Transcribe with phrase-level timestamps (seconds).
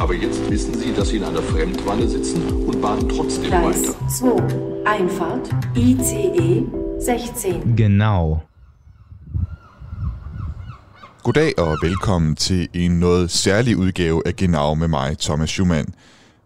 [0.00, 4.08] Aber jetzt wissen Sie, dass Sie in einer Fremdwanne sitzen und baden trotzdem Gleis weiter.
[4.08, 4.84] 2.
[4.84, 6.64] Einfahrt ICE
[7.00, 7.76] 16.
[7.76, 8.42] Genau.
[11.22, 15.94] Goddag og velkommen til en noget særlig udgave af Genau med mig, Thomas Schumann.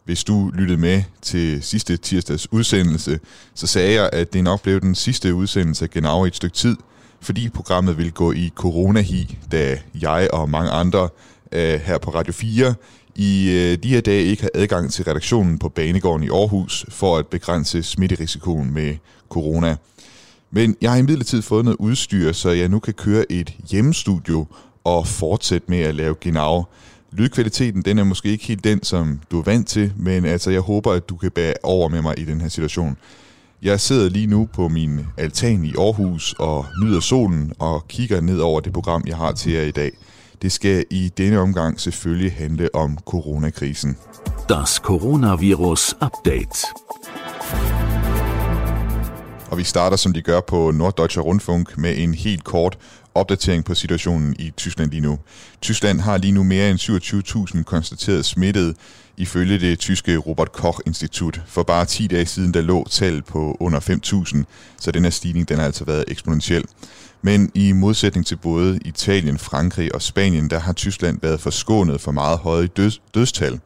[0.04, 3.20] Hvis du lyttede med til sidste tirsdags udsendelse,
[3.54, 6.56] så sagde jeg, at det nok blev den sidste udsendelse af Genau i et stykke
[6.56, 6.76] tid,
[7.20, 11.08] fordi programmet ville gå i coronahi, da jeg og mange andre
[11.52, 12.74] øh, her på Radio 4
[13.14, 17.16] i øh, de her dage ikke har adgang til redaktionen på Banegården i Aarhus for
[17.16, 18.96] at begrænse smitterisikoen med
[19.28, 19.76] corona.
[20.50, 24.46] Men jeg har imidlertid fået noget udstyr, så jeg nu kan køre et hjemmestudio
[24.84, 26.64] og fortsætte med at lave genau.
[27.12, 30.60] Lydkvaliteten den er måske ikke helt den, som du er vant til, men altså jeg
[30.60, 32.96] håber, at du kan bære over med mig i den her situation.
[33.62, 38.38] Jeg sidder lige nu på min altan i Aarhus og nyder solen og kigger ned
[38.38, 39.92] over det program, jeg har til jer i dag.
[40.42, 43.96] Det skal i denne omgang selvfølgelig handle om coronakrisen.
[44.48, 46.66] Das Coronavirus Update.
[49.50, 52.78] Og vi starter, som de gør på Norddeutscher Rundfunk, med en helt kort
[53.14, 55.18] opdatering på situationen i Tyskland lige nu.
[55.60, 56.78] Tyskland har lige nu mere end
[57.56, 58.74] 27.000 konstateret smittede,
[59.16, 61.40] ifølge det tyske Robert Koch Institut.
[61.46, 64.44] For bare 10 dage siden, der lå tal på under 5.000,
[64.80, 66.64] så den her stigning den har altså været eksponentiel.
[67.22, 72.12] Men i modsætning til både Italien, Frankrig og Spanien, der har Tyskland været forskånet for
[72.12, 73.60] meget høje døds- dødstal.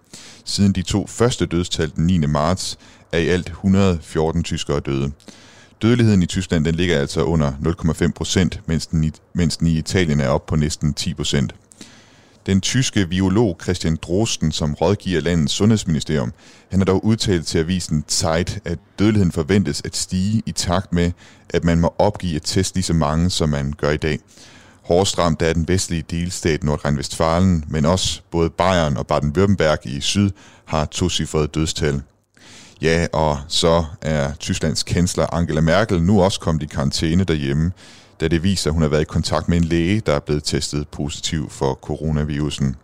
[0.45, 2.19] Siden de to første dødstal den 9.
[2.19, 2.79] marts
[3.13, 5.13] er i alt 114 tyskere døde.
[5.83, 7.53] Dødeligheden i Tyskland den ligger altså under
[8.07, 11.55] 0,5 procent, mens, den i- mens den i Italien er op på næsten 10 procent.
[12.47, 16.33] Den tyske biolog Christian Drosten, som rådgiver landets sundhedsministerium,
[16.71, 21.13] han har dog udtalt til avisen Zeit, at dødeligheden forventes at stige i takt med,
[21.51, 24.19] at man må opgive at teste lige så mange, som man gør i dag.
[24.83, 30.31] Hårdest ramt er den vestlige delstat Nordrhein-Westfalen, men også både Bayern og Baden-Württemberg i syd
[30.65, 32.03] har tocifrede dødstal.
[32.83, 37.73] Ja, og så er Tysklands kansler Angela Merkel nu også kommet i karantæne derhjemme,
[38.21, 40.45] da det viser, at hun har været i kontakt med en læge, der er blevet
[40.45, 42.77] testet positiv for coronavirusen.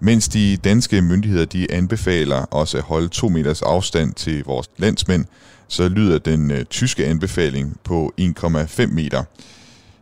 [0.00, 5.24] Mens de danske myndigheder de anbefaler os at holde to meters afstand til vores landsmænd,
[5.68, 9.24] så lyder den øh, tyske anbefaling på 1,5 meter.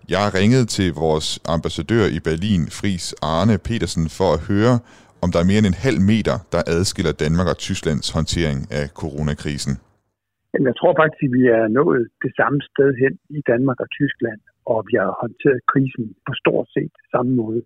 [0.08, 4.78] Jeg har ringet til vores ambassadør i Berlin, Fris Arne Petersen, for at høre,
[5.24, 8.84] om der er mere end en halv meter, der adskiller Danmark og Tysklands håndtering af
[9.00, 9.74] coronakrisen.
[10.50, 13.88] Jamen, jeg tror faktisk, at vi er nået det samme sted hen i Danmark og
[13.98, 14.40] Tyskland,
[14.72, 17.62] og vi har håndteret krisen på stort set samme måde.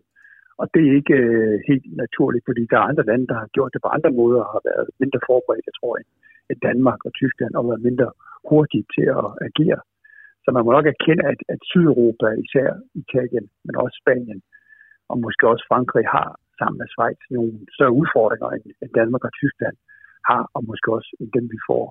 [0.60, 3.72] Og det er ikke øh, helt naturligt, fordi der er andre lande, der har gjort
[3.74, 5.94] det på andre måder og har været mindre forberedt, jeg tror,
[6.50, 8.08] end Danmark og Tyskland, og været mindre
[8.50, 9.80] hurtige til at agere.
[10.44, 12.68] Så man må nok erkende, at, at Sydeuropa, især
[13.02, 14.40] Italien, men også Spanien,
[15.10, 16.28] og måske også Frankrig, har
[16.58, 18.48] sammen med Schweiz nogle større udfordringer,
[18.84, 19.76] end, Danmark og Tyskland
[20.28, 21.84] har, og måske også end dem, vi får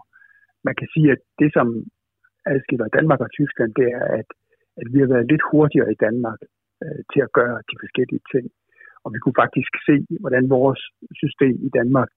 [0.67, 1.67] man kan sige, at det, som
[2.53, 4.29] adskiller Danmark og Tyskland, det er, at,
[4.81, 6.39] at vi har været lidt hurtigere i Danmark
[6.83, 8.45] øh, til at gøre de forskellige ting.
[9.03, 10.81] Og vi kunne faktisk se, hvordan vores
[11.23, 12.09] system i Danmark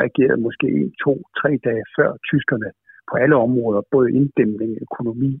[0.00, 2.70] reagerede måske en, to, tre dage før tyskerne
[3.08, 5.32] på alle områder, både inddæmning, økonomi,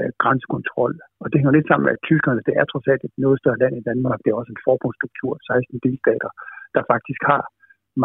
[0.00, 0.94] øh, grænsekontrol.
[1.22, 3.60] Og det hænger lidt sammen med, at tyskerne, det er trods alt et noget større
[3.62, 4.18] land i Danmark.
[4.20, 6.30] Det er også en forbundsstruktur, 16 delstater,
[6.74, 7.42] der faktisk har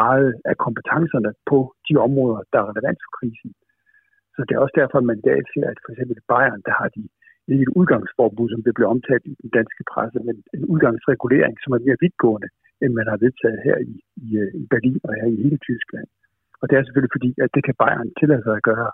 [0.03, 1.57] meget af kompetencerne på
[1.87, 3.51] de områder, der er relevant for krisen.
[4.35, 6.61] Så det er også derfor, at man i dag ser, at for eksempel i Bayern,
[6.67, 7.03] der har de
[7.51, 11.73] ikke et udgangsforbud, som det blev omtalt i den danske presse, men en udgangsregulering, som
[11.75, 12.49] er mere vidtgående,
[12.81, 13.93] end man har vedtaget her i,
[14.25, 16.07] i, øh, i Berlin og her i hele Tyskland.
[16.61, 18.89] Og det er selvfølgelig fordi, at det kan Bayern tillade sig at gøre.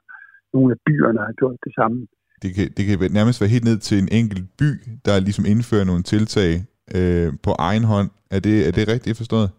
[0.54, 2.00] Nogle af byerne har gjort det samme.
[2.42, 4.70] Det kan, det kan nærmest være helt ned til en enkelt by,
[5.08, 6.52] der ligesom indfører nogle tiltag
[6.98, 8.10] øh, på egen hånd.
[8.36, 9.50] Er det, er det rigtigt forstået?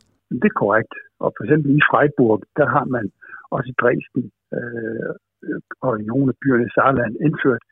[0.43, 0.95] Det er korrekt.
[1.25, 3.05] Og for eksempel i Freiburg, der har man
[3.55, 4.25] også i Dresden
[4.57, 5.13] øh,
[5.87, 7.65] og i nogle af byerne i Saarland indført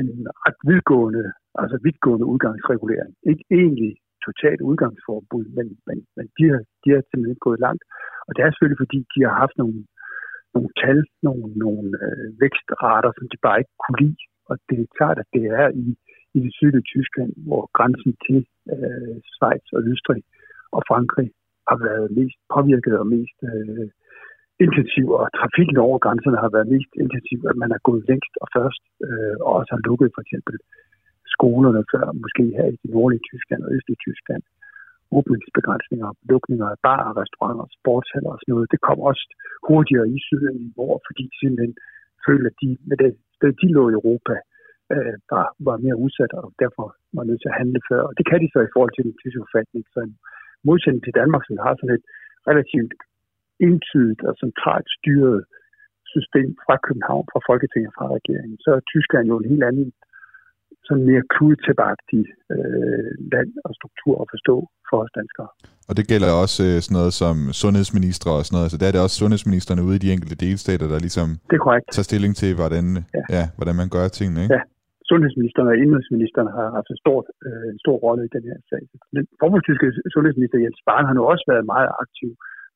[0.00, 0.08] en
[0.44, 1.24] ret vidtgående,
[1.62, 3.12] altså vidtgående udgangsregulering.
[3.30, 3.92] Ikke egentlig
[4.26, 7.82] totalt udgangsforbud, men, men, men de, har, de har simpelthen gået langt.
[8.26, 9.78] Og det er selvfølgelig, fordi de har haft nogle,
[10.54, 14.20] nogle tal, nogle, nogle øh, vækstrater, som de bare ikke kunne lide.
[14.50, 15.86] Og det er klart, at det er i,
[16.36, 18.40] i det sydlige Tyskland, hvor grænsen til
[18.74, 20.22] øh, Schweiz og Østrig
[20.76, 21.28] og Frankrig
[21.70, 23.88] har været mest påvirket og mest øh,
[24.64, 28.48] intensiv, og trafikken over grænserne har været mest intensiv, at man er gået længst og
[28.56, 30.56] først, øh, og også har lukket for eksempel
[31.34, 34.42] skolerne før, måske her i det nordlige Tyskland og østlige Tyskland.
[35.18, 38.72] Åbningsbegrænsninger, lukninger af barer, restauranter, sportshaller og sådan noget.
[38.74, 39.24] Det kom også
[39.68, 41.74] hurtigere i syden i år, fordi simpelthen
[42.26, 43.12] følte, at de med det
[43.62, 44.34] de lå i Europa,
[44.94, 48.00] øh, var, var mere udsat, og derfor var nødt til at handle før.
[48.08, 49.82] Og det kan de så i forhold til den tyske forfatning.
[49.92, 50.16] Så en
[50.68, 52.06] modsætning til Danmark, som har sådan et
[52.50, 52.92] relativt
[53.68, 55.40] entydigt og centralt styret
[56.14, 59.88] system fra København, fra Folketinget, fra regeringen, så er Tyskland jo en helt anden
[60.86, 62.22] sådan mere kludetilbagtig
[62.54, 64.56] øh, land og struktur at forstå
[64.88, 65.50] for os danskere.
[65.90, 68.68] Og det gælder også øh, sådan noget som sundhedsminister og sådan noget.
[68.72, 71.64] Så der er det også sundhedsministerne ude i de enkelte delstater, der ligesom det er
[71.66, 71.86] korrekt.
[71.96, 72.84] tager stilling til, hvordan,
[73.18, 73.24] ja.
[73.36, 74.40] Ja, hvordan man gør tingene.
[74.44, 74.54] Ikke?
[74.56, 74.62] Ja.
[75.10, 78.82] Sundhedsministeren og indrigsministeren har haft en stor, øh, en stor rolle i den her sag.
[79.16, 82.30] Den formålstyske sundhedsminister Jens Spahn har nu også været meget aktiv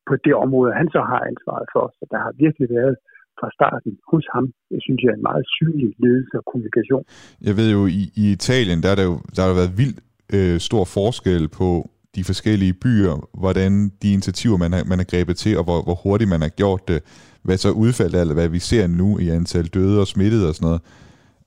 [0.09, 1.85] på det område, han så har ansvaret for.
[1.99, 2.95] Så der har virkelig været
[3.39, 4.45] fra starten hos ham,
[4.75, 7.05] jeg synes jeg er en meget synlig ledelse og kommunikation.
[7.49, 9.99] Jeg ved jo, i, i Italien, der, er der, jo, der har været vildt
[10.37, 11.69] øh, stor forskel på
[12.15, 15.95] de forskellige byer, hvordan de initiativer, man har, man har grebet til, og hvor, hvor
[15.95, 17.03] hurtigt man har gjort det,
[17.43, 20.67] hvad så udfaldet eller hvad vi ser nu i antal døde og smittede og sådan
[20.67, 20.81] noget.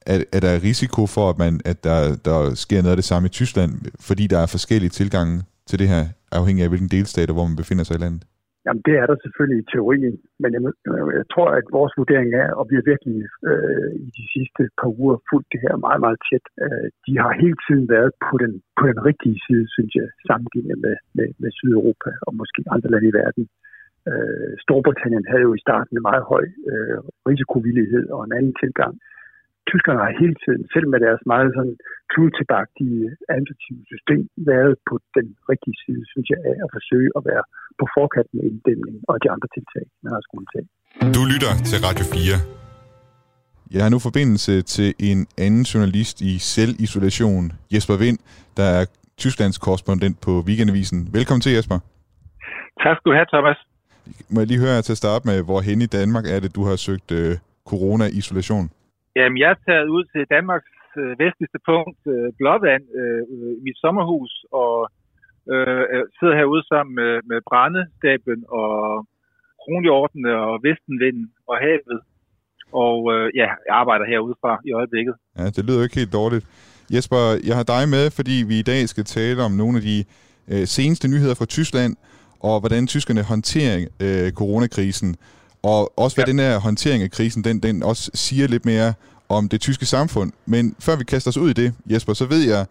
[0.05, 3.25] Er, er der risiko for, at, man, at der, der sker noget af det samme
[3.25, 7.47] i Tyskland, fordi der er forskellige tilgange til det her, afhængig af hvilken delstater, hvor
[7.47, 8.23] man befinder sig i landet?
[8.67, 10.61] Jamen, det er der selvfølgelig i teorien, men jeg,
[10.91, 13.17] øh, jeg tror, at vores vurdering er, og vi har virkelig
[13.49, 16.45] øh, i de sidste par uger fulgt det her meget, meget tæt.
[16.63, 20.77] Øh, de har hele tiden været på den, på den rigtige side, synes jeg, sammenlignet
[20.85, 23.43] med, med, med Sydeuropa og måske andre lande i verden.
[24.09, 26.99] Øh, Storbritannien havde jo i starten en meget høj øh,
[27.29, 28.93] risikovillighed og en anden tilgang.
[29.71, 31.75] Tyskerne har hele tiden, selv med deres meget sådan
[32.11, 33.03] kludetilbagtige
[33.33, 34.21] administrative system,
[34.51, 37.43] været på den rigtige side, synes jeg, af at forsøge at være
[37.79, 40.67] på forkant med inddæmning og de andre tiltag, man har skulle tage.
[41.17, 42.57] Du lytter til Radio 4.
[43.75, 47.43] Jeg har nu forbindelse til en anden journalist i selvisolation,
[47.73, 48.19] Jesper Vind,
[48.57, 48.83] der er
[49.23, 50.99] Tysklands korrespondent på Weekendavisen.
[51.17, 51.77] Velkommen til, Jesper.
[52.83, 53.57] Tak skal du have, Thomas.
[54.33, 56.63] Må jeg lige høre til at starte med, hvor hen i Danmark er det, du
[56.69, 57.31] har søgt øh,
[57.71, 58.65] corona-isolation?
[59.17, 63.21] Jamen, jeg er taget ud til Danmarks øh, vestligste punkt, øh, Blåvand, øh,
[63.65, 64.75] mit sommerhus, og
[65.53, 68.71] øh, øh, sidder herude sammen med, med brændestaben og
[69.61, 71.99] Kronhjortene og Vestenvinden og havet.
[72.85, 75.15] Og øh, ja, jeg arbejder herude fra i øjeblikket.
[75.37, 76.45] Ja, det lyder ikke helt dårligt.
[76.93, 79.97] Jesper, jeg har dig med, fordi vi i dag skal tale om nogle af de
[80.51, 81.93] øh, seneste nyheder fra Tyskland,
[82.47, 83.75] og hvordan tyskerne håndterer
[84.05, 85.09] øh, coronakrisen.
[85.63, 86.31] Og også hvad ja.
[86.31, 88.93] den her håndtering af krisen, den, den også siger lidt mere
[89.29, 90.31] om det tyske samfund.
[90.45, 92.65] Men før vi kaster os ud i det, Jesper, så ved jeg,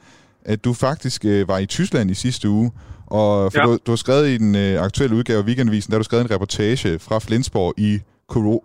[0.45, 2.71] at du faktisk øh, var i Tyskland i sidste uge,
[3.07, 3.67] og for ja.
[3.67, 6.25] du, du har skrevet i den øh, aktuelle udgave af Weekendavisen, der har du skrevet
[6.25, 8.01] en reportage fra Flensborg i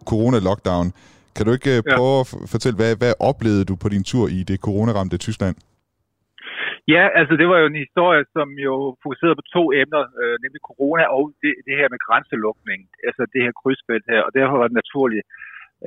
[0.06, 0.92] corona-lockdown.
[1.36, 2.20] Kan du ikke øh, prøve ja.
[2.20, 5.56] at fortælle, hvad, hvad oplevede du på din tur i det coronaramte Tyskland?
[6.88, 10.62] Ja, altså det var jo en historie, som jo fokuserede på to emner, øh, nemlig
[10.70, 14.68] corona og det, det her med grænselukning, altså det her krydsfelt her, og derfor var
[14.68, 15.26] det naturligt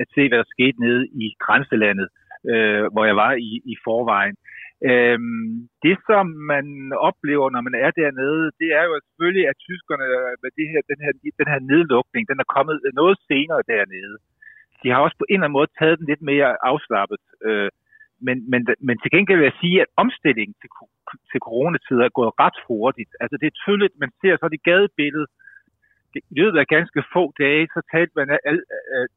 [0.01, 2.07] at se, hvad der skete nede i grænselandet,
[2.51, 4.35] øh, hvor jeg var i, i forvejen.
[4.91, 5.53] Øhm,
[5.85, 6.65] det, som man
[7.09, 10.07] oplever, når man er dernede, det er jo selvfølgelig, at tyskerne
[10.43, 14.15] med det her, den, her, den her nedlukning, den er kommet noget senere dernede.
[14.81, 17.21] De har også på en eller anden måde taget den lidt mere afslappet.
[17.47, 17.69] Øh,
[18.27, 20.69] men, men, men til gengæld vil jeg sige, at omstillingen til,
[21.31, 23.11] til coronatider er gået ret hurtigt.
[23.21, 25.27] Altså det er tydeligt, man ser så det gadebillede.
[26.31, 28.27] I løbet af ganske få dage, så talte man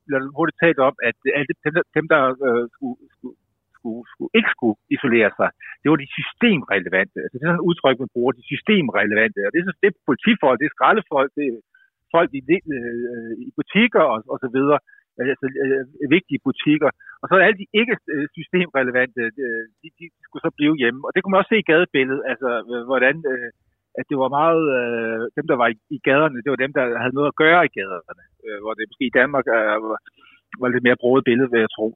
[0.07, 3.37] eller hurtigt talt om, at alle dem, dem der øh, skulle, skulle,
[3.78, 5.49] skulle, skulle, ikke skulle isolere sig,
[5.81, 7.19] det var de systemrelevante.
[7.23, 9.38] Altså det er sådan et udtryk, man bruger, de systemrelevante.
[9.47, 11.61] Og det er, så, det er politifolk, det er skraldefolk, det er
[12.14, 12.40] folk i,
[12.76, 14.78] øh, i butikker og, og så videre
[15.20, 15.84] altså, øh,
[16.16, 16.90] vigtige butikker.
[17.20, 21.00] Og så er alle de ikke øh, systemrelevante, øh, de, de skulle så blive hjemme.
[21.06, 23.50] Og det kunne man også se i gadebilledet, altså øh, hvordan øh,
[24.00, 26.84] at det var meget, øh, dem der var i, i gaderne, det var dem, der
[27.02, 28.25] havde noget at gøre i gaderne.
[28.46, 29.98] Øh, hvor det måske i Danmark øh, var,
[30.60, 31.87] var lidt mere brugt billede, vil jeg tro.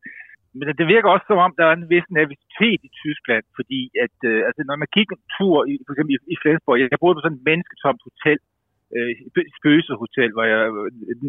[0.59, 4.17] Men det virker også som om, der er en vis nervositet i Tyskland, fordi at,
[4.31, 7.17] øh, altså, når man kigger en tur, i, for eksempel i, i Flensborg, jeg boede
[7.17, 8.39] på sådan et mennesketomt hotel,
[8.97, 9.13] øh,
[9.59, 10.61] spøgelsehotel, hvor jeg,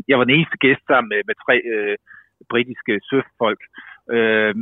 [0.10, 1.96] jeg var den eneste gæst sammen med, med tre øh,
[2.54, 3.62] britiske søfolk.
[4.16, 4.54] Øh,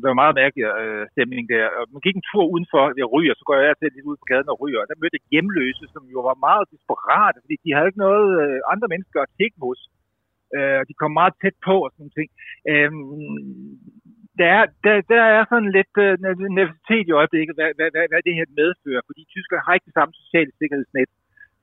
[0.00, 1.66] der var meget mærkelig øh, stemning der.
[1.78, 4.26] Og man gik en tur udenfor, jeg ryger, så går jeg til lidt ud på
[4.30, 4.80] gaden og ryger.
[4.80, 8.28] Og der mødte jeg hjemløse, som jo var meget desperate, fordi de havde ikke noget
[8.42, 9.80] øh, andre mennesker at tænke hos.
[10.56, 12.28] Øh, de kom meget tæt på og sådan nogle ting.
[12.70, 12.90] Øh,
[14.40, 16.12] der er, der, der er sådan lidt øh,
[16.58, 19.98] nervositet i øjeblikket, hvad, hvad, hvad, hvad det her medfører, fordi tyskerne har ikke det
[19.98, 21.10] samme sociale sikkerhedsnet,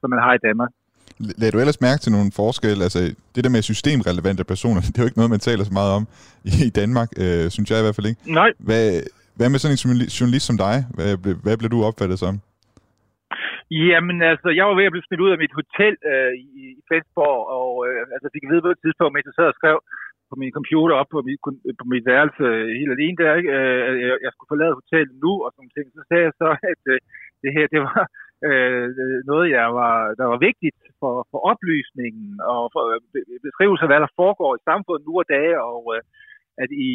[0.03, 0.71] som man har i Danmark.
[1.39, 2.81] lagde du ellers mærke til nogle forskelle?
[2.87, 2.99] Altså,
[3.33, 6.03] det der med systemrelevante personer, det er jo ikke noget, man taler så meget om
[6.67, 8.21] i Danmark, øh, synes jeg i hvert fald ikke.
[8.39, 8.49] Nej.
[8.67, 8.85] Hvad,
[9.37, 9.81] hvad med sådan en
[10.17, 10.75] journalist som dig?
[10.97, 12.35] Hvad, blev, hvad blev du opfattet som?
[13.89, 16.47] Jamen altså, jeg var ved at blive smidt ud af mit hotel øh, i,
[16.79, 19.59] i Flensborg, og øh, altså, fik at vide på et tidspunkt, mens jeg sad og
[19.59, 19.77] skrev
[20.29, 21.39] på min computer op på mit,
[21.81, 23.51] på mit værelse øh, helt alene der, ikke?
[23.57, 25.87] Øh, jeg, jeg skulle forlade hotellet nu og sådan ting.
[25.97, 26.97] Så sagde jeg så, at øh,
[27.43, 28.01] det her, det var
[28.47, 28.85] øh,
[29.31, 32.83] noget, jeg var, der var vigtigt for, for oplysningen og for
[33.47, 36.01] beskrivelse af, hvad der foregår i samfundet nu og dage, og øh,
[36.63, 36.89] at I,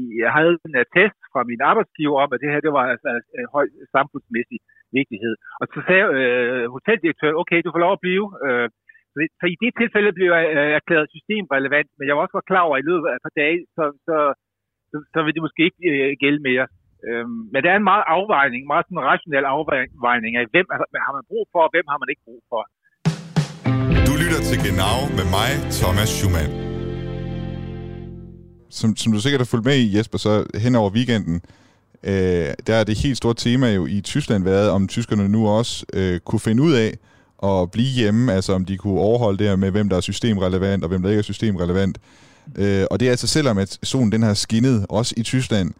[0.00, 3.08] I, jeg havde en attest fra min arbejdsgiver om, at det her det var altså,
[3.16, 4.58] altså en høj samfundsmæssig
[4.98, 5.34] vigtighed.
[5.60, 8.26] Og så sagde øh, hoteldirektøren, okay, du får lov at blive.
[8.46, 8.68] Øh,
[9.12, 12.66] så, så i det tilfælde blev jeg øh, erklæret systemrelevant, men jeg var også klar
[12.66, 14.16] over, at i løbet af et par dage, så, så,
[14.90, 16.66] så, så vil det måske ikke øh, gælde mere.
[17.08, 20.66] Øhm, men det er en meget afvejning, meget sådan en rationel afvejning af, hvem
[21.06, 22.62] har man brug for, og hvem har man ikke brug for.
[24.08, 26.50] Du lytter til Genau med mig, Thomas Schumann.
[28.78, 30.32] Som, som du sikkert har fulgt med i, Jesper, så
[30.64, 31.36] hen over weekenden,
[32.10, 35.86] øh, der er det helt store tema jo i Tyskland været, om tyskerne nu også
[35.98, 36.90] øh, kunne finde ud af
[37.50, 40.82] at blive hjemme, altså om de kunne overholde det her med, hvem der er systemrelevant
[40.84, 41.98] og hvem der ikke er systemrelevant.
[42.58, 45.72] Øh, og det er altså selvom, at solen den har skinnet, også i Tyskland,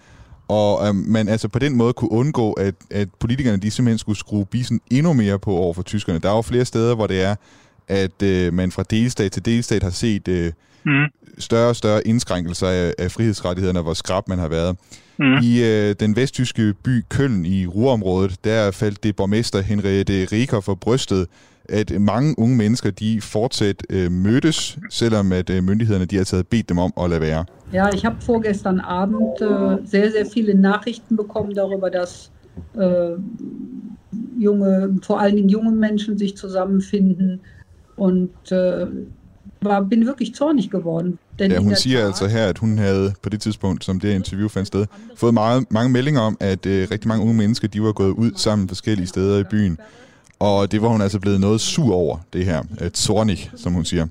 [0.49, 4.19] og øh, man altså på den måde kunne undgå, at, at politikerne de simpelthen skulle
[4.19, 6.19] skrue bisen endnu mere på over for tyskerne.
[6.19, 7.35] Der er jo flere steder, hvor det er,
[7.89, 10.53] at øh, man fra delstat til delstat har set øh,
[10.85, 10.93] mm.
[11.39, 14.77] større og større indskrænkelser af, af frihedsrettighederne, hvor skrab man har været.
[15.19, 15.39] Mm.
[15.43, 20.75] I øh, den vesttyske by Køln i Ruhrområdet, der faldt det borgmester Henriette Riker for
[20.75, 21.27] brystet,
[21.69, 26.47] at mange unge mennesker, de fortsat øh, mødtes, selvom at øh, myndighederne de har taget
[26.47, 27.45] bedt dem om at lade være.
[27.73, 32.31] Ja, ich habe vorgestern Abend äh, sehr, sehr viele Nachrichten bekommen darüber, dass
[32.75, 33.17] äh,
[34.37, 37.41] junge, vor allen Dingen junge Menschen sich zusammenfinden
[37.97, 38.87] und äh,
[39.63, 41.19] var, bin wirklich zornig geworden.
[41.39, 44.49] Den ja, hun siger altså her, at hun havde på det tidspunkt, som det interview
[44.49, 47.93] fandt sted, fået meget, mange meldinger om, at øh, rigtig mange unge mennesker, de var
[47.93, 49.79] gået ud sammen forskellige steder i byen.
[50.39, 52.63] Og det var hun altså blevet noget sur over, det her.
[52.81, 54.07] Et zornig, som hun siger.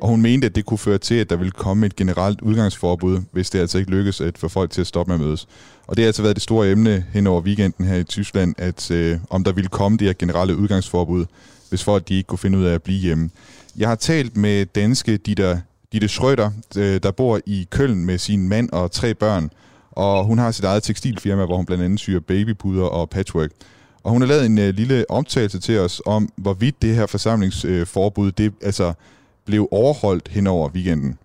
[0.00, 3.20] Og hun mente, at det kunne føre til, at der ville komme et generelt udgangsforbud,
[3.32, 5.48] hvis det altså ikke lykkes at få folk til at stoppe med at mødes.
[5.86, 8.90] Og det har altså været det store emne hen over weekenden her i Tyskland, at
[8.90, 11.26] øh, om der ville komme det her generelle udgangsforbud,
[11.68, 13.30] hvis folk de ikke kunne finde ud af at blive hjemme.
[13.76, 18.48] Jeg har talt med danske Ditte, Ditte Schrøder, øh, der bor i Køln med sin
[18.48, 19.50] mand og tre børn,
[19.90, 23.50] og hun har sit eget tekstilfirma, hvor hun blandt andet syr babypuder og patchwork.
[24.06, 28.26] Og hun har lavet en øh, lille optagelse til os om, hvorvidt det her forsamlingsforbud,
[28.26, 28.92] øh, det altså
[29.46, 31.18] blev overholdt hen over weekenden.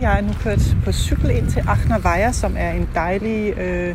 [0.00, 3.94] Jeg er nu kørt på cykel ind til Achner Weiher, som er en dejlig øh,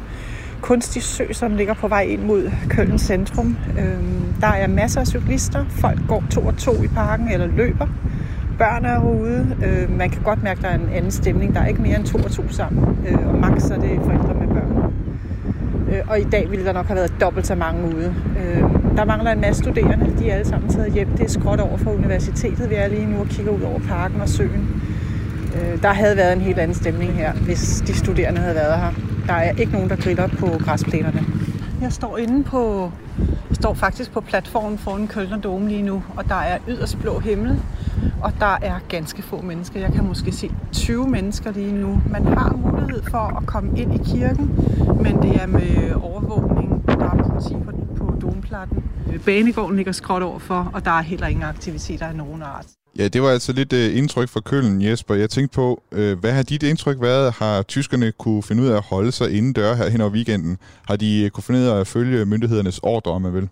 [0.62, 3.58] kunstig sø, som ligger på vej ind mod Køln centrum.
[3.80, 4.04] Øh,
[4.42, 5.66] der er masser af cyklister.
[5.70, 7.88] Folk går to og to i parken eller løber.
[8.58, 9.58] Børn er ude.
[9.66, 11.54] Øh, man kan godt mærke, at der er en anden stemning.
[11.54, 12.98] Der er ikke mere end to og to sammen.
[13.08, 14.83] Øh, og max er det forældre med børn.
[15.94, 18.16] Øh, og i dag ville der nok have været dobbelt så mange ude.
[18.40, 18.62] Øh,
[18.98, 20.16] der mangler en masse studerende.
[20.20, 21.08] De er alle sammen taget hjem.
[21.08, 22.70] Det er skråt over for universitetet.
[22.70, 24.84] Vi er lige nu og kigger ud over parken og søen.
[25.56, 28.92] Øh, der havde været en helt anden stemning her, hvis de studerende havde været her.
[29.28, 31.24] Der er ikke nogen, der griller på græsplænerne.
[31.82, 36.30] Jeg står inde på, jeg står faktisk på platformen foran Kølner Dome lige nu, og
[36.30, 37.60] der er yderst blå himmel,
[38.22, 39.80] og der er ganske få mennesker.
[39.80, 42.02] Jeg kan måske se 20 mennesker lige nu.
[42.10, 44.46] Man har mulighed for at komme ind i kirken,
[45.04, 46.88] men det er med overvågning.
[46.88, 48.84] Der er politi på, på domplatten.
[49.26, 52.66] Banegården ligger skråt overfor, og der er heller ingen aktiviteter af nogen art.
[52.98, 55.16] Ja, det var altså lidt uh, indtryk fra Køln, Jesper.
[55.16, 57.34] Jeg tænkte på, uh, hvad har dit indtryk været?
[57.34, 60.58] Har tyskerne kunne finde ud af at holde sig inden dør her hen over weekenden?
[60.88, 63.50] Har de uh, kunne finde ud af at følge myndighedernes ordre, om man vil?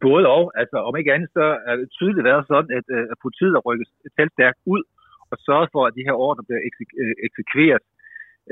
[0.00, 0.44] Både og.
[0.60, 3.66] Altså, om ikke andet, så er det tydeligt været sådan, at, øh, at politiet har
[3.68, 3.88] rykket
[4.32, 4.82] stærkt ud
[5.30, 6.62] og sørget for, at de her ordre bliver
[7.02, 7.84] øh, eksekveret.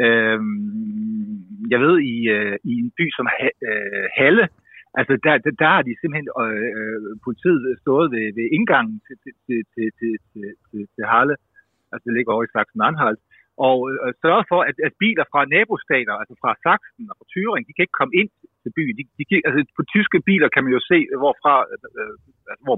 [0.05, 0.41] Uh,
[1.73, 3.59] jeg ved, i, øh, i en by som ha-
[4.19, 4.49] Halle,
[4.99, 9.17] Altså, der, der, der har de simpelthen øh, øh, politiet stået ved, ved indgangen til,
[9.23, 10.13] til, til, til, til,
[10.69, 11.35] til, til, Halle,
[11.93, 13.21] altså det ligger over i Sachsen-Anhalt,
[13.69, 17.67] og øh, sørge for, at, at biler fra nabostater, altså fra Sachsen og fra Thüringen,
[17.67, 18.31] de kan ikke komme ind
[18.71, 18.85] til by.
[18.99, 22.15] De, de, altså, på tyske biler kan man jo se, hvorfra, øh,
[22.51, 22.77] altså, hvor,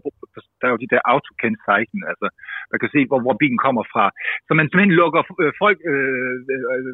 [0.59, 2.27] der er jo de der autokennzeichen, altså
[2.73, 4.05] man kan se, hvor, hvor bilen kommer fra.
[4.47, 6.93] Så man simpelthen lukker øh, folk øh, øh,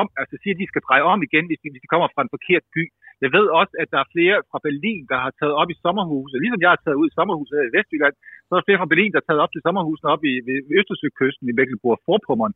[0.00, 2.22] om, altså siger, at de skal dreje om igen, hvis de, hvis de kommer fra
[2.24, 2.82] en forkert by.
[3.24, 6.36] Jeg ved også, at der er flere fra Berlin, der har taget op i sommerhuset.
[6.42, 8.14] Ligesom jeg har taget ud i sommerhuset i Vestjylland,
[8.44, 10.58] så er der flere fra Berlin, der har taget op til sommerhusene op i ved,
[10.68, 12.54] ved Østersøkysten i Mecklenburg-Vorpommern.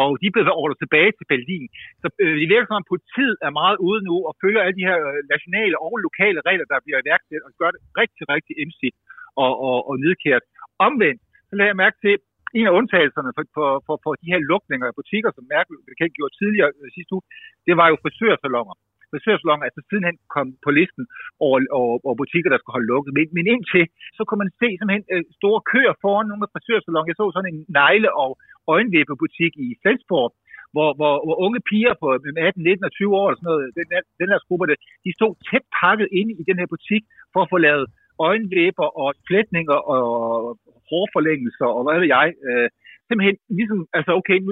[0.00, 1.66] Og de er ordret tilbage til Berlin.
[2.02, 4.88] Så øh, det virker som om politiet er meget ude nu og følger alle de
[4.90, 8.98] her øh, nationale og lokale regler, der bliver iværksat og gør det rigtig, rigtig indsigt
[9.44, 10.44] og, og, og nedkært.
[10.86, 12.14] Omvendt, så lader jeg mærke til,
[12.58, 16.16] en af undtagelserne for, for, for, for de her lukninger af butikker, som Merkel bekendt
[16.16, 17.24] gjorde tidligere øh, sidste uge,
[17.66, 18.74] det var jo frisørsalonger.
[19.10, 21.04] Frisørsalonger altså sidenhen kom på listen
[21.46, 23.10] over, over, over butikker, der skulle holde lukket.
[23.16, 23.84] Men, men indtil,
[24.16, 27.10] så kunne man se simpelthen øh, store køer foran nogle af frisørsalonger.
[27.10, 28.30] Jeg så sådan en negle- og
[28.74, 30.30] øjenvippebutik i Flensborg,
[30.74, 33.62] hvor, hvor, hvor unge piger på øh, 18, 19 og 20 år, og sådan noget,
[33.66, 33.86] øh, den,
[34.20, 34.64] den her gruppe,
[35.04, 37.86] de stod tæt pakket inde i den her butik for at få lavet
[38.28, 40.04] øjenlæber og flætninger og
[40.90, 42.26] hårforlængelser og hvad ved jeg.
[42.48, 42.68] Øh,
[43.08, 44.50] simpelthen ligesom, altså okay, nu,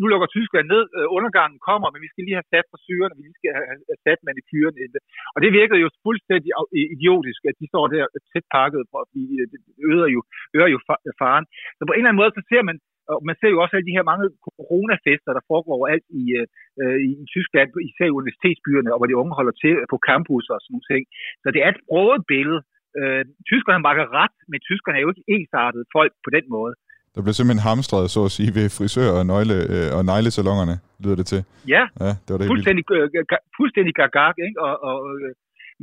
[0.00, 3.24] nu lukker Tyskland ned, øh, undergangen kommer, men vi skal lige have sat for syrene,
[3.28, 4.92] vi skal have, sat manikyren ind.
[5.34, 6.50] Og det virkede jo fuldstændig
[6.96, 9.60] idiotisk, at de står der tæt pakket, for at øh, det
[9.90, 10.20] øger jo,
[10.56, 10.78] øger jo
[11.20, 11.46] faren.
[11.78, 12.76] Så på en eller anden måde, så ser man,
[13.12, 14.26] og man ser jo også alle de her mange
[14.56, 16.46] coronafester, der foregår overalt i, øh,
[16.80, 20.58] øh i Tyskland, især i universitetsbyerne, og hvor de unge holder til på campus og
[20.60, 21.02] sådan nogle ting.
[21.42, 22.62] Så det er et broet billede.
[23.00, 26.74] Øh, tyskerne bakker ret, men tyskerne er jo ikke ensartet folk på den måde.
[27.16, 31.16] Der blev simpelthen hamstret, så at sige, ved frisør- og, nøgle, øh, og neglesalongerne, lyder
[31.20, 31.40] det til.
[31.74, 33.08] Ja, ja det var det fuldstændig, øh,
[33.60, 34.58] fuldstændig gagag, ikke?
[34.66, 35.30] Og, og, øh,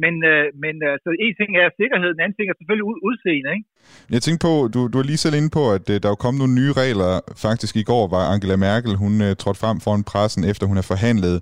[0.03, 3.49] men, øh, men altså, en ting er sikkerhed, en anden ting er selvfølgelig ud, udseende.
[3.55, 3.67] Ikke?
[4.15, 6.39] Jeg tænkte på, du, du er lige selv inde på, at øh, der er kommet
[6.43, 7.11] nogle nye regler.
[7.45, 10.87] Faktisk i går var Angela Merkel, hun øh, trådte frem foran pressen, efter hun har
[10.93, 11.35] forhandlet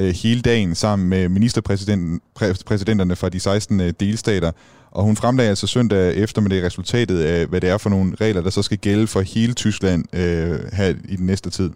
[0.00, 4.50] øh, hele dagen sammen med ministerpræsidenterne fra de 16 øh, delstater.
[4.92, 8.50] Og hun fremlagde altså søndag eftermiddag resultatet af, hvad det er for nogle regler, der
[8.50, 11.70] så skal gælde for hele Tyskland øh, her i den næste tid.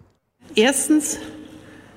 [0.57, 1.19] Erstens,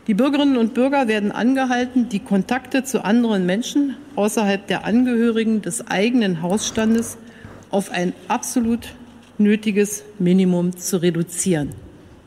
[0.07, 5.87] die Bürgerinnen und Bürger werden angehalten, die Kontakte zu anderen Menschen außerhalb der Angehörigen des
[5.87, 7.19] eigenen Hausstandes
[7.71, 8.95] auf ein absolut
[9.39, 11.71] nötiges Minimum zu reduzieren.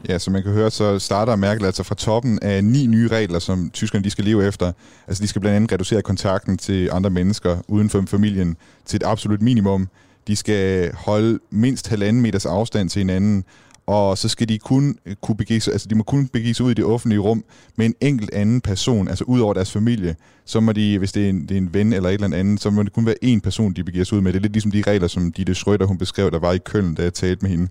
[0.09, 3.39] Ja, som man kan høre, så starter Merkel altså fra toppen af ni nye regler,
[3.39, 4.71] som tyskerne de skal leve efter.
[5.07, 9.03] Altså de skal blandt andet reducere kontakten til andre mennesker uden for familien til et
[9.05, 9.87] absolut minimum.
[10.27, 13.43] De skal holde mindst halvanden meters afstand til hinanden,
[13.87, 16.65] og så skal de kun øh, kunne begive sig, altså de må kun begive sig
[16.65, 17.43] ud i det offentlige rum
[17.75, 20.15] med en enkelt anden person, altså ud over deres familie.
[20.45, 22.61] Så må de, hvis det er en, det er en ven eller et eller andet,
[22.61, 24.33] så må det kun være én person, de begiver sig ud med.
[24.33, 26.95] Det er lidt ligesom de regler, som Ditte Schrøder, hun beskrev, der var i Køln,
[26.95, 27.67] da jeg talte med hende.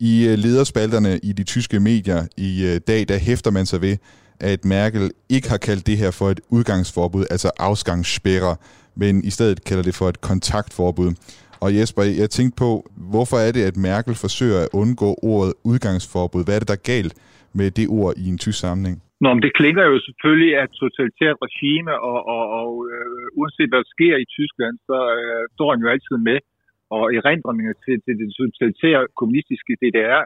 [0.00, 3.96] I øh, lederspalterne i de tyske medier i øh, dag, der hæfter man sig ved,
[4.40, 8.56] at Merkel ikke har kaldt det her for et udgangsforbud, altså afgangsspærre,
[9.02, 11.10] men i stedet kalder det for et kontaktforbud.
[11.64, 12.70] Og Jesper, jeg tænkte på,
[13.12, 16.42] hvorfor er det, at Merkel forsøger at undgå ordet udgangsforbud?
[16.44, 17.14] Hvad er det, der er galt
[17.58, 18.98] med det ord i en tysk sammenhæng?
[19.22, 23.68] Nå, men det klinger jo selvfølgelig af et totalitært regime, og, og, og øh, uanset
[23.70, 26.38] hvad der sker i Tyskland, så øh, står han jo altid med
[26.94, 30.22] og erindringer til, til det totalitære kommunistiske DDR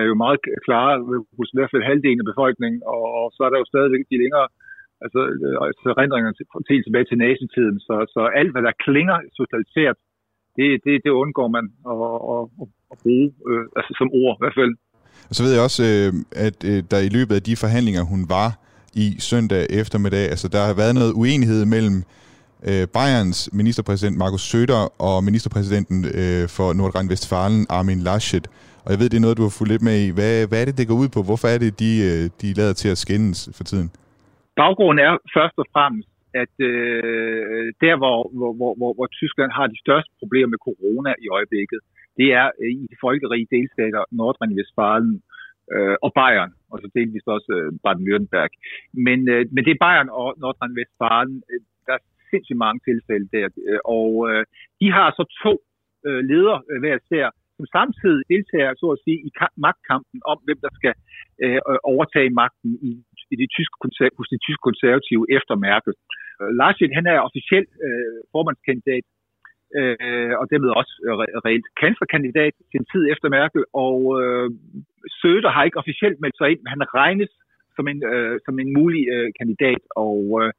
[0.00, 0.94] er jo meget klare
[1.36, 4.22] hos i hvert fald halvdelen af befolkningen, og, og så er der jo stadigvæk de
[4.24, 4.46] længere
[5.04, 7.76] altså, øh, altså erindringer til, til tilbage til nazitiden.
[7.86, 9.98] Så, så alt, hvad der klinger totalitært,
[10.56, 11.96] det, det, det undgår man at,
[12.32, 12.42] at,
[12.92, 14.72] at bruge øh, altså som ord i hvert fald.
[15.28, 16.10] Og så ved jeg også, øh,
[16.46, 18.48] at øh, der i løbet af de forhandlinger, hun var
[19.04, 22.25] i søndag eftermiddag, altså der har været noget uenighed mellem øh,
[22.68, 28.46] Øh, Bayerns ministerpræsident Markus Söder og ministerpræsidenten øh, for Nordrhein-Westfalen Armin Laschet.
[28.84, 30.08] Og jeg ved, det er noget, du har fulgt lidt med i.
[30.18, 31.20] Hvad, hvad er det, det går ud på?
[31.28, 33.88] Hvorfor er det, de, øh, de lader til at skændes for tiden?
[34.60, 36.10] Baggrunden er først og fremmest,
[36.42, 41.26] at øh, der, hvor, hvor, hvor, hvor Tyskland har de største problemer med corona i
[41.36, 41.80] øjeblikket,
[42.18, 45.14] det er øh, i de folkerige delstater Nordrhein-Westfalen
[45.74, 48.52] øh, og Bayern, og så delvis også øh, Baden-Württemberg.
[49.06, 51.60] Men, øh, men det er Bayern og Nordrhein-Westfalen, øh,
[52.30, 53.46] sindssygt mange tilfælde der.
[53.68, 54.42] Øh, og øh,
[54.80, 55.52] de har så to
[56.06, 59.30] øh, ledere øh, hver især, som samtidig deltager så at sige, i
[59.64, 60.94] magtkampen om, hvem der skal
[61.44, 62.92] øh, øh overtage magten i,
[63.32, 63.76] i det tyske,
[64.18, 65.94] hos de tyske konservative efter Merkel.
[66.40, 69.04] Øh, Laschet, han er officielt øh, formandskandidat,
[69.78, 71.14] øh, og dermed også øh,
[71.46, 74.48] reelt kanslerkandidat til en tid efter Merkel, og øh,
[75.20, 77.32] Søder har ikke officielt meldt sig ind, men han regnes
[77.76, 80.50] som en, øh, som en mulig øh, kandidat, og øh,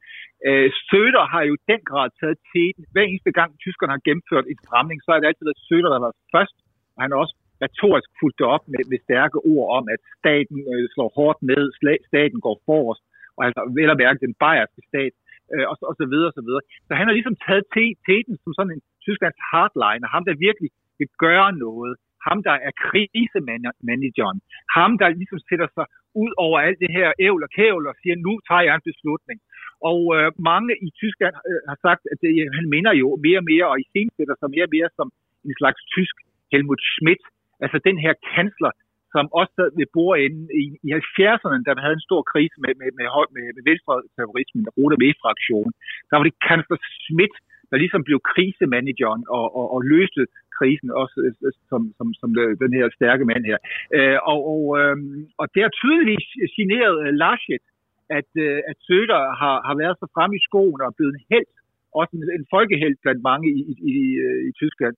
[0.48, 2.84] øh Søder har jo i den grad taget teten.
[2.94, 6.02] Hver eneste gang tyskerne har gennemført en stramning, så er det altid at Søder, der
[6.06, 6.56] var først,
[6.96, 10.58] og han har også retorisk fulgt det op med, med stærke ord om, at staten
[10.72, 11.64] øh, slår hårdt ned,
[12.12, 13.04] staten går forrest,
[13.38, 15.14] og altså vel at mærke den bayerske stat,
[15.54, 16.64] øh, og, og så videre, og så videre.
[16.88, 17.66] Så han har ligesom taget
[18.10, 21.94] teten som sådan en Tysklands hardliner, ham der virkelig vil gøre noget,
[22.28, 24.40] ham der er krisemanageren,
[24.78, 25.86] ham der ligesom sætter sig
[26.24, 29.38] ud over alt det her ævl og kævl og siger, nu tager jeg en beslutning.
[29.90, 33.40] Og øh, mange i Tyskland øh, har sagt, at det, øh, han minder jo mere
[33.42, 33.86] og mere, og i
[34.18, 35.08] sætter sig mere og mere som
[35.48, 36.16] en slags tysk
[36.52, 37.24] Helmut Schmidt,
[37.64, 38.72] altså den her kansler,
[39.14, 42.74] som også sad ved bordenden i, i 70'erne, da man havde en stor krise med,
[42.80, 45.74] med, med, med, med venstreterrorismen, der Rode V-fraktionen.
[46.10, 47.36] Der var det kansler Schmidt,
[47.70, 50.22] der ligesom blev krisemanageren og, og, og løste
[50.60, 53.60] krisen, også øh, øh, som, som, som øh, den her stærke mand her.
[53.98, 54.96] Øh, og, og, øh,
[55.42, 57.66] og det har tydeligvis signeret øh, Laschet,
[58.18, 61.50] at, øh, at Søder har, har været så frem i skoen og blevet en held,
[62.00, 63.98] også en, en folkehelt blandt mange i, i, i,
[64.50, 64.96] i Tyskland.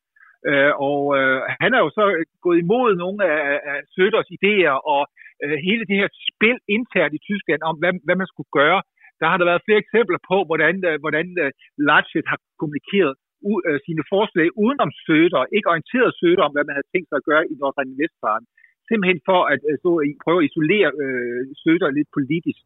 [0.49, 2.03] Øh, og øh, han er jo så
[2.45, 5.01] gået imod nogle af, af Søders idéer, og
[5.43, 8.81] øh, hele det her spil internt i Tyskland om, hvad, hvad man skulle gøre,
[9.19, 11.49] der har der været flere eksempler på, hvordan, øh, hvordan uh,
[11.87, 13.13] Laschet har kommunikeret
[13.51, 17.17] u- uh, sine forslag udenom Søder, ikke orienteret Søder om, hvad man havde tænkt sig
[17.21, 18.47] at gøre i Nordrhein-Westfalen.
[18.89, 19.91] Simpelthen for at uh, så,
[20.23, 22.61] prøve at isolere uh, Søder lidt politisk.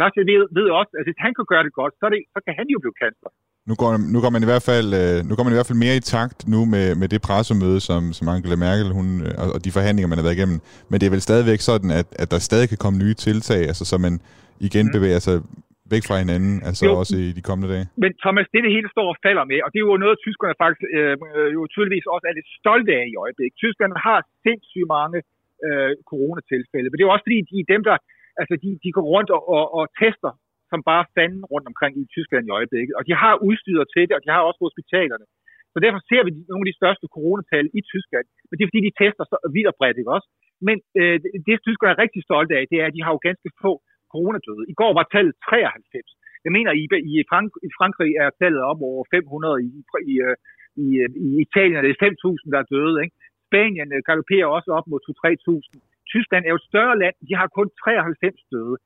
[0.00, 2.54] Laschet ved, ved også, at hvis han kan gøre det godt, så, det, så kan
[2.58, 3.32] han jo blive kansler.
[3.68, 4.88] Nu går, nu går man i hvert fald
[5.28, 8.02] nu går man i hvert fald mere i takt nu med, med det pressemøde som,
[8.16, 9.06] som Angela Merkel hun,
[9.42, 10.58] og, og de forhandlinger man har været igennem.
[10.88, 13.84] Men det er vel stadigvæk sådan at, at der stadig kan komme nye tiltag, altså
[13.90, 14.14] så man
[14.68, 14.92] igen mm.
[14.96, 15.36] bevæger sig
[15.94, 16.92] væk fra hinanden, altså jo.
[17.02, 17.86] også i de kommende dage.
[18.02, 20.54] Men Thomas, det det hele står og falder med, og det er jo noget, tyskerne
[20.62, 21.14] faktisk øh,
[21.56, 23.60] jo tydeligvis også er lidt stolte af i øjeblikket.
[23.64, 25.18] Tyskerne har sindssygt mange
[25.66, 27.96] øh, coronatilfælde, men det er jo også fordi, de er dem, der
[28.40, 30.32] altså de, de går rundt og, og, og tester
[30.70, 32.94] som bare fanden rundt omkring i Tyskland i øjeblikket.
[32.98, 35.26] Og de har udstyret til det, og de har også hospitalerne.
[35.72, 38.26] Så derfor ser vi nogle af de største coronatal i Tyskland.
[38.46, 40.28] Men det er fordi, de tester så vidt og bredt, ikke også?
[40.68, 43.48] Men øh, det, tyskerne er rigtig stolte af, det er, at de har jo ganske
[43.62, 43.72] få
[44.14, 44.64] coronadøde.
[44.72, 46.08] I går var tallet 93.
[46.46, 49.64] Jeg mener, i, i, Frank- i Frankrig er tallet op over 500.
[49.66, 49.68] I,
[50.12, 50.14] i,
[50.84, 50.86] i,
[51.26, 52.96] i Italien er det 5.000, der er døde.
[53.04, 53.16] Ikke?
[53.48, 55.80] Spanien øh, galopperer også op mod 2-3.000.
[56.12, 57.16] Tyskland er jo et større land.
[57.28, 58.76] De har kun 93 døde.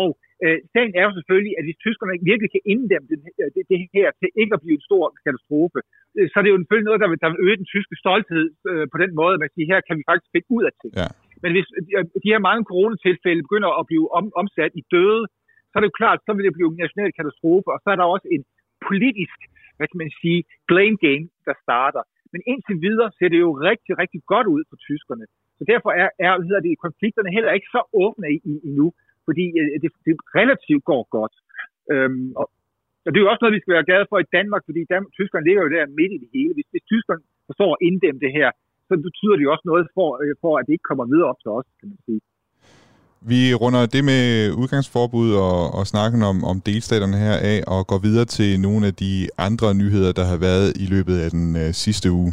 [0.00, 0.08] Og
[0.44, 3.78] øh, sagen er jo selvfølgelig, at hvis tyskerne virkelig kan inddæmme det, øh, det, det
[3.96, 5.78] her til ikke at blive en stor katastrofe,
[6.16, 8.46] øh, så er det jo selvfølgelig noget, der vil, der vil øge den tyske stolthed
[8.70, 10.92] øh, på den måde, at man siger, her kan vi faktisk finde ud af ting.
[11.02, 11.08] Ja.
[11.44, 11.68] Men hvis
[12.24, 15.22] de her mange coronatilfælde begynder at blive om, omsat i døde,
[15.68, 17.98] så er det jo klart, så vil det blive en national katastrofe, og så er
[17.98, 18.44] der også en
[18.88, 19.38] politisk,
[19.76, 22.02] hvad kan man sige, blame game, der starter.
[22.32, 25.24] Men indtil videre ser det jo rigtig, rigtig godt ud for tyskerne.
[25.58, 28.86] Så derfor er, er hedder det, konflikterne heller ikke så åbne i, i, endnu,
[29.26, 31.34] fordi øh, det, det relativt går godt.
[31.92, 32.46] Øhm, og,
[33.04, 35.12] og det er jo også noget, vi skal være glade for i Danmark, fordi Danmark,
[35.18, 36.52] Tyskland ligger jo der midt i det hele.
[36.56, 38.48] Hvis, hvis Tyskland forstår at inddæmme det her,
[38.88, 41.40] så betyder det jo også noget for, øh, for, at det ikke kommer videre op
[41.42, 42.20] til os, kan man sige.
[43.32, 44.22] Vi runder det med
[44.62, 48.94] udgangsforbud og, og snakken om, om delstaterne her af, og går videre til nogle af
[48.94, 52.32] de andre nyheder, der har været i løbet af den øh, sidste uge.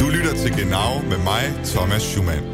[0.00, 2.44] Du lytter til Genau med mig, Thomas Schumann.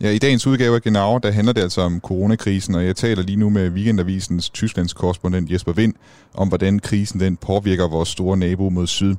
[0.00, 3.22] Ja, i dagens udgave af Genau, der handler det altså om coronakrisen, og jeg taler
[3.22, 5.94] lige nu med Weekendavisens Tysklands korrespondent Jesper Vind
[6.34, 9.14] om, hvordan krisen den påvirker vores store nabo mod syd.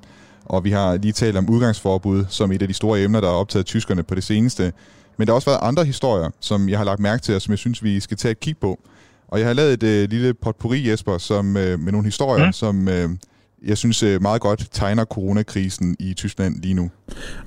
[0.50, 3.36] Og vi har lige talt om udgangsforbud som et af de store emner, der har
[3.36, 4.74] optaget tyskerne på det seneste.
[5.18, 7.52] Men der har også været andre historier, som jeg har lagt mærke til, og som
[7.52, 8.80] jeg synes, vi skal tage et kig på.
[9.28, 12.52] Og jeg har lavet et øh, lille potpourri, Jesper, som, øh, med nogle historier, ja.
[12.52, 13.10] som øh,
[13.62, 16.90] jeg synes äh, meget godt tegner Corona-Krisen i Tyskland lige nu.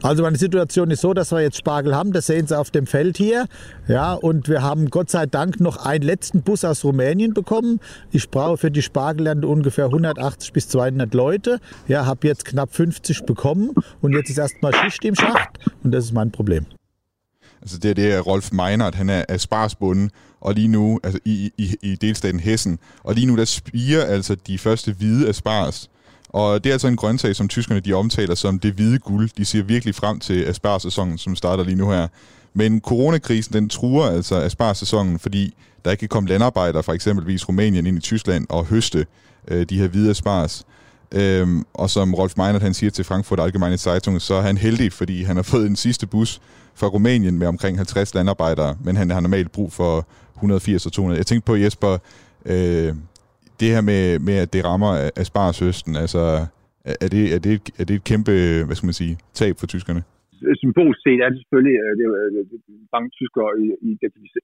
[0.03, 2.87] Also meine Situation ist so, dass wir jetzt Spargel haben, das sehen Sie auf dem
[2.87, 3.46] Feld hier.
[3.88, 7.81] Ja, und wir haben Gott sei Dank noch einen letzten Bus aus Rumänien bekommen.
[8.11, 11.61] Ich brauche für die Spargellande ungefähr 180 bis 200 Leute.
[11.88, 13.70] Ja, habe jetzt knapp 50 bekommen
[14.01, 16.66] und jetzt ist erstmal Schicht im Schacht und das ist mein Problem.
[17.62, 21.77] Altså det, det er Rolf Meinert, han er asparsbunden, og lige nu, altså i, i,
[21.83, 25.90] i delstaten Hessen, og lige nu der spiger altså de første hvide aspars,
[26.32, 29.30] og det er altså en grøntsag, som tyskerne de omtaler som det hvide guld.
[29.36, 32.08] De ser virkelig frem til asparsæsonen, som starter lige nu her.
[32.54, 37.86] Men coronakrisen, den truer altså asparsæsonen, fordi der ikke kan komme landarbejdere fra eksempelvis Rumænien
[37.86, 39.06] ind i Tyskland og høste
[39.48, 40.64] øh, de her hvide aspars.
[41.12, 44.92] Øhm, og som Rolf Meinert han siger til Frankfurt Allgemeine Zeitung, så er han heldig,
[44.92, 46.40] fordi han har fået en sidste bus
[46.74, 51.18] fra Rumænien med omkring 50 landarbejdere, men han har normalt brug for 180 og 200.
[51.18, 51.98] Jeg tænkte på, Jesper,
[52.44, 52.94] øh,
[53.61, 54.92] det her med, med at det rammer
[55.23, 56.23] Asparsøsten, altså
[57.05, 58.35] er det, er, det, er det et kæmpe,
[58.66, 60.03] hvad skal man sige, tab for tyskerne?
[60.62, 62.59] Symbolsk set er det selvfølgelig, øh, det er, øh, det
[62.96, 63.90] mange tyskere i, i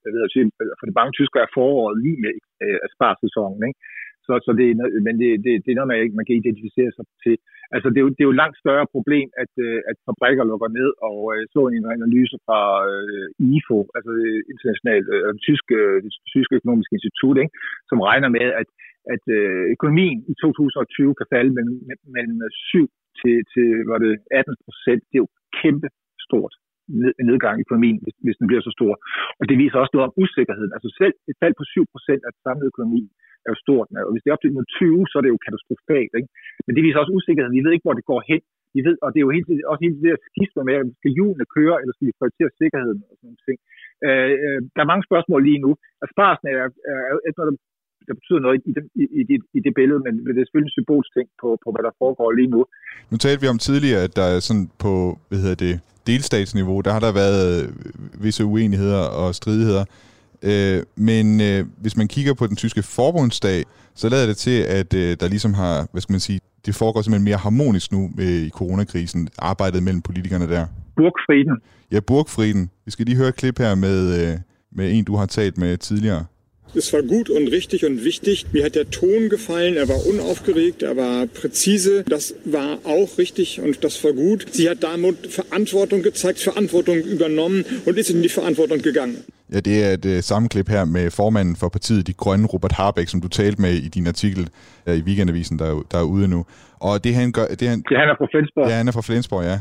[0.05, 2.33] jeg ved at sige, øh, for det mange tyskere er foråret lige med
[2.65, 3.79] øh, ikke?
[4.25, 4.67] Så, så det,
[5.07, 7.35] men det, det, det er noget, man, man kan identificere sig til.
[7.75, 9.51] Altså, det er jo, det er jo et langt større problem, at,
[9.89, 14.11] at fabrikker lukker ned, og øh, så en analyse fra øh, IFO, altså
[14.53, 15.97] internationalt øh, tysk, øh,
[16.33, 17.53] tysk økonomisk institut, ikke,
[17.89, 18.67] som regner med, at
[19.15, 21.77] at øh, økonomien i 2020 kan falde mellem,
[22.15, 22.89] mellem 7
[23.19, 25.01] til, til var det 18 procent.
[25.09, 25.29] Det er jo
[25.61, 25.87] kæmpe
[26.27, 26.53] stort
[27.29, 28.93] nedgang i økonomien, hvis, hvis den bliver så stor.
[29.39, 30.71] Og det viser også noget om usikkerheden.
[30.75, 33.03] Altså selv et fald på 7 procent af den samlede økonomi
[33.45, 33.87] er jo stort.
[34.07, 36.13] Og hvis det er op til 20, så er det jo katastrofalt.
[36.19, 36.29] Ikke?
[36.65, 37.57] Men det viser også usikkerheden.
[37.57, 38.41] Vi ved ikke, hvor det går hen.
[38.75, 41.15] Vi ved, og det er jo helt, også helt det der skisme med, at skal
[41.17, 43.57] hjulene køre, eller skal vi prioritere sikkerheden og sådan nogle ting.
[44.05, 45.71] Øh, øh, der er mange spørgsmål lige nu.
[46.01, 46.55] Altså, Asparsen er,
[46.91, 47.47] er, er et af
[48.07, 50.71] der betyder noget i det, i, i, det, i det billede, men det er selvfølgelig
[50.71, 52.61] en symbolsk ting på, på, hvad der foregår lige nu.
[53.11, 54.93] Nu talte vi om tidligere, at der er sådan på,
[55.29, 55.73] hvad hedder det,
[56.09, 57.47] delstatsniveau, der har der været
[58.23, 59.85] visse uenigheder og stridigheder.
[60.49, 63.59] Øh, men øh, hvis man kigger på den tyske forbundsdag,
[63.95, 67.01] så lader det til, at øh, der ligesom har, hvad skal man sige, det foregår
[67.01, 70.65] simpelthen mere harmonisk nu øh, i coronakrisen, arbejdet mellem politikerne der.
[70.95, 71.57] Burgfrieden.
[71.91, 72.69] Ja, Burgfrieden.
[72.85, 74.37] Vi skal lige høre et klip her med, øh,
[74.71, 76.25] med en, du har talt med tidligere.
[76.75, 78.45] Es war gut und richtig und wichtig.
[78.51, 79.77] Mir hat der Ton gefallen.
[79.77, 82.03] Er war unaufgeregt, er war präzise.
[82.07, 84.45] Das war auch richtig und das war gut.
[84.51, 89.23] Sie hat damit Verantwortung gezeigt, Verantwortung übernommen und ist in die Verantwortung gegangen.
[89.49, 93.09] Ja, det er det samme klip her med formanden for partiet De Grønne, Robert Harbeck,
[93.09, 94.47] som du talte med i din artikel
[94.87, 96.45] uh, i Weekendavisen, der, der er ude nu.
[96.79, 97.45] Og det han gør...
[97.45, 98.69] Det, han, ja, han er fra Flensborg.
[98.69, 99.59] Ja, han er fra Flensborg, ja.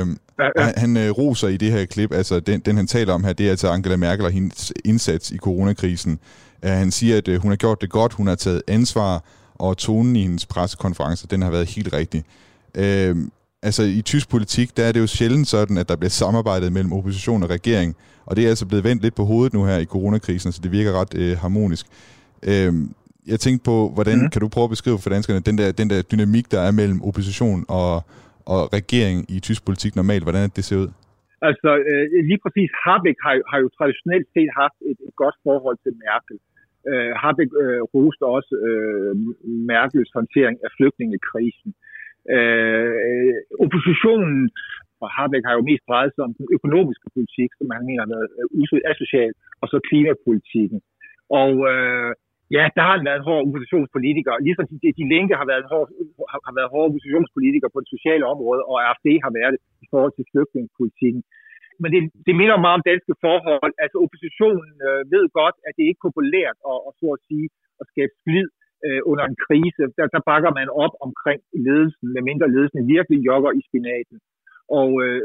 [0.00, 0.64] Øhm, ja, ja.
[0.64, 3.32] Han, han uh, roser i det her klip, altså den, den han taler om her,
[3.32, 6.18] det er altså Angela Merkel og hendes indsats i coronakrisen.
[6.62, 9.76] Uh, han siger, at uh, hun har gjort det godt, hun har taget ansvar, og
[9.76, 12.24] tonen i hendes pressekonference, den har været helt rigtig.
[12.78, 13.16] Uh,
[13.62, 16.92] altså i tysk politik, der er det jo sjældent sådan, at der bliver samarbejdet mellem
[16.92, 17.96] opposition og regering,
[18.26, 20.72] og det er altså blevet vendt lidt på hovedet nu her i coronakrisen, så det
[20.72, 21.86] virker ret øh, harmonisk.
[22.42, 22.74] Øh,
[23.30, 24.30] jeg tænkte på, hvordan mm.
[24.32, 26.98] kan du prøve at beskrive for danskerne den der, den der dynamik, der er mellem
[27.08, 27.92] opposition og,
[28.52, 30.90] og regering i tysk politik normalt, hvordan det ser ud?
[31.48, 35.78] Altså øh, lige præcis, Habeck har, har jo traditionelt set haft et, et godt forhold
[35.84, 36.38] til Merkel.
[36.90, 39.12] Øh, Habeck øh, roste også øh,
[39.72, 41.70] Merkels håndtering af flygtningekrisen.
[42.36, 44.38] Øh, oppositionen
[44.98, 48.12] for Habeck har jo mest drejet sig om den økonomiske politik, som han mener har
[48.16, 49.32] været øh, asocial,
[49.62, 50.78] og så klimapolitikken.
[51.42, 52.10] Og øh,
[52.56, 55.90] ja, der har været hårde oppositionspolitikere, oppositionspolitiker, ligesom de, de linke har været, hårde,
[56.46, 60.12] har været hårde oppositionspolitikere på det sociale område, og AFD har været det i forhold
[60.14, 61.22] til flygtningepolitikken.
[61.82, 63.72] Men det, det minder meget om danske forhold.
[63.84, 67.46] Altså oppositionen øh, ved godt, at det ikke er populært at, at, så at sige,
[67.80, 68.48] at skabe splid
[68.86, 69.82] øh, under en krise.
[69.98, 74.16] Der, der bakker man op omkring ledelsen, medmindre ledelsen virkelig jogger i spinaten.
[74.80, 75.20] Og øh,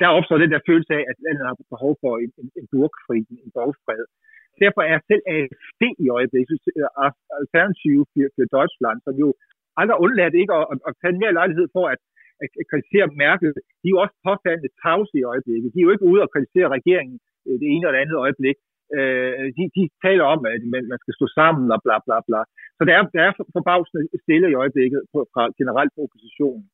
[0.00, 3.18] der opstår den der følelse af, at landet har behov for en, en, en burgfri,
[3.44, 4.04] en borgfred.
[4.64, 6.88] Derfor er selv AFD i øjeblikket, øh,
[7.40, 9.28] Alternativ for, Deutschland, som jo
[9.80, 12.00] aldrig undladt ikke at, at, at tage mere lejlighed for at,
[12.42, 15.72] at, at kritisere Merkel, de er jo også påfaldende tavse i øjeblikket.
[15.74, 18.56] De er jo ikke ude og kritisere regeringen øh, det ene eller det andet øjeblik.
[18.96, 22.40] Øh, de, de taler om, at man skal stå sammen og bla bla bla.
[22.76, 25.00] Så der er, der er forbavsende stille i øjeblikket
[25.34, 26.64] fra generelt på oppositionen.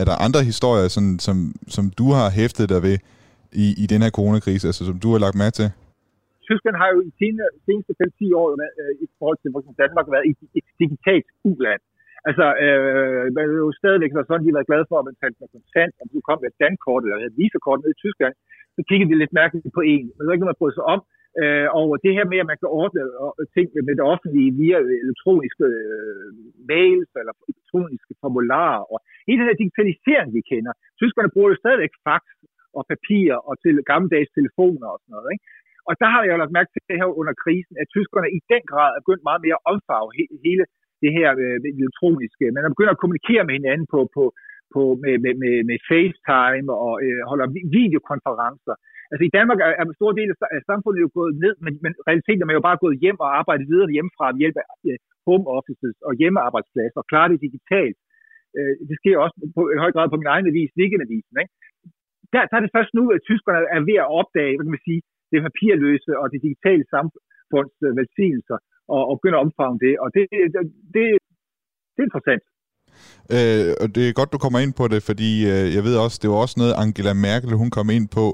[0.00, 1.36] Er der andre historier, sådan, som,
[1.76, 2.96] som du har hæftet dig ved
[3.64, 5.68] i, i den her coronakrise, altså som du har lagt mærke til?
[6.48, 8.48] Tyskland har jo i sine, seneste 5-10 år
[8.82, 11.82] øh, i forhold til Danmark været et, et digitalt uland.
[12.28, 15.36] Altså, øh, man er jo stadigvæk sådan, de har været glade for, at man fandt
[15.40, 18.34] med kontant, og du kom med et dankort eller et visakort ned i Tyskland,
[18.76, 20.06] så kiggede de lidt mærkeligt på en.
[20.12, 21.00] Men det er ikke noget, man bryder sig om.
[21.42, 23.02] Øh, og det her med, at man kan ordne
[23.56, 26.28] ting med det offentlige via øh, elektroniske øh,
[26.72, 30.72] mails eller elektroniske formularer, og hele den her digitalisering, vi kender.
[31.00, 32.22] Tyskerne bruger jo stadigvæk fax
[32.78, 35.28] og papir og til gammeldags telefoner og sådan noget.
[35.34, 35.44] Ikke?
[35.88, 38.40] Og der har jeg jo lagt mærke til det her under krisen, at tyskerne i
[38.52, 40.64] den grad er begyndt meget mere at omfavne he- hele
[41.02, 42.44] det her øh, elektroniske.
[42.54, 44.24] Man er begyndt at kommunikere med hinanden på, på,
[44.74, 47.46] på, med, med, med, med FaceTime og øh, holder
[47.78, 48.74] videokonferencer.
[49.12, 51.92] Altså i Danmark er, er en stor del af samfundet jo gået ned, men, men
[52.08, 54.98] realiteten er man jo bare gået hjem og arbejdet videre hjemmefra ved hjælp af øh,
[55.26, 57.98] home offices og hjemmearbejdspladser og klare det digitalt.
[58.58, 61.36] Øh, det sker også på, i høj grad på min egen avis, Weekendavisen.
[61.42, 61.54] Ikke?
[62.32, 64.88] Der, der er det først nu, at tyskerne er ved at opdage, hvad kan man
[64.90, 68.58] sige, det papirløse og det digitale samfunds øh, velsignelser
[68.94, 69.94] og, og begynde at omfavne det.
[70.02, 70.22] Og det,
[70.54, 70.62] det,
[70.94, 71.04] det,
[71.94, 72.44] det er interessant.
[73.36, 76.18] Øh, og det er godt, du kommer ind på det, fordi øh, jeg ved også,
[76.22, 78.26] det var også noget, Angela Merkel, hun kom ind på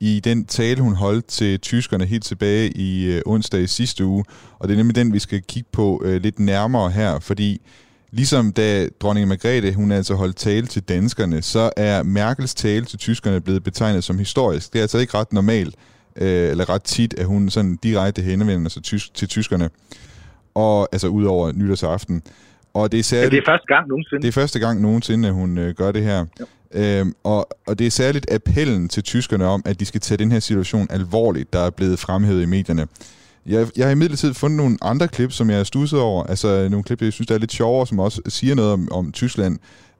[0.00, 4.24] i den tale, hun holdt til tyskerne helt tilbage i øh, onsdag i sidste uge.
[4.58, 7.60] Og det er nemlig den, vi skal kigge på øh, lidt nærmere her, fordi
[8.10, 12.98] ligesom da dronning Margrethe, hun altså holdt tale til danskerne, så er Merkels tale til
[12.98, 14.72] tyskerne blevet betegnet som historisk.
[14.72, 15.74] Det er altså ikke ret normalt,
[16.16, 19.70] øh, eller ret tit, at hun sådan direkte henvender sig tysk, til tyskerne.
[20.54, 22.22] Og altså ud over nytårsaften.
[22.74, 24.22] Og det er, særligt, ja, det er første gang nogensinde.
[24.22, 26.26] Det er første gang nogensinde, at hun øh, gør det her.
[26.40, 26.44] Ja.
[27.00, 30.32] Øhm, og, og det er særligt appellen til tyskerne om, at de skal tage den
[30.32, 32.86] her situation alvorligt, der er blevet fremhævet i medierne.
[33.46, 36.24] Jeg, jeg har imidlertid fundet nogle andre klip, som jeg er stusset over.
[36.24, 39.12] Altså nogle klip, jeg synes, der er lidt sjovere, som også siger noget om, om
[39.12, 39.58] Tyskland.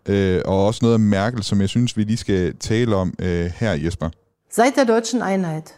[0.08, 3.50] Øh, og også noget om Merkel, som jeg synes, vi lige skal tale om øh,
[3.56, 4.10] her, Jesper.
[4.52, 5.74] Seit der deutschen Einheit,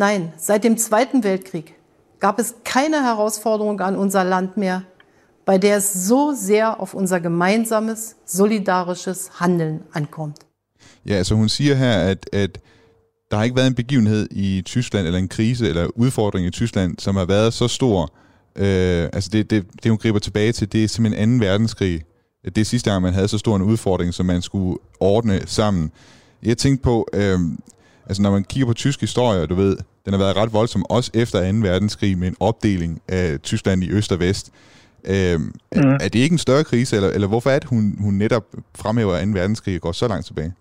[0.00, 1.74] nein, seit dem Zweiten Weltkrieg,
[2.20, 4.82] gab es keine Herausforderung an unser Land mehr,
[5.46, 10.36] bei der es so sehr auf unser gemeinsames, solidarisches Handeln ankommt.
[11.06, 12.58] Ja, altså hun siger her, at, at
[13.30, 16.98] der har ikke været en begivenhed i Tyskland, eller en krise, eller udfordring i Tyskland,
[16.98, 18.12] som har været så stor,
[18.56, 21.46] Øh, altså det, det, det, hun griber tilbage til, det er simpelthen 2.
[21.46, 22.02] verdenskrig.
[22.44, 25.92] Det er sidste gang, man havde så stor en udfordring, som man skulle ordne sammen.
[26.42, 27.38] Jeg tænkte på, øh,
[28.06, 31.10] altså når man kigger på tysk historie, du ved, den har været ret voldsom, også
[31.22, 31.58] efter 2.
[31.68, 34.46] verdenskrig, med en opdeling af Tyskland i øst og vest.
[35.12, 35.52] Øh, mm.
[35.76, 38.46] er, er det ikke en større krise, eller, eller hvorfor er det, hun, hun netop
[38.82, 39.30] fremhæver 2.
[39.40, 40.52] verdenskrig og går så langt tilbage?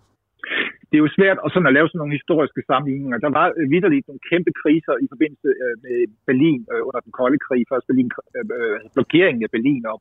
[0.89, 3.17] det er jo svært at, sådan at lave sådan nogle historiske sammenligninger.
[3.25, 5.97] Der var øh, vidderligt nogle kæmpe kriser i forbindelse øh, med
[6.29, 7.61] Berlin øh, under den kolde krig.
[7.71, 9.97] Først Berlin, øh, blokeringen af Berlin og,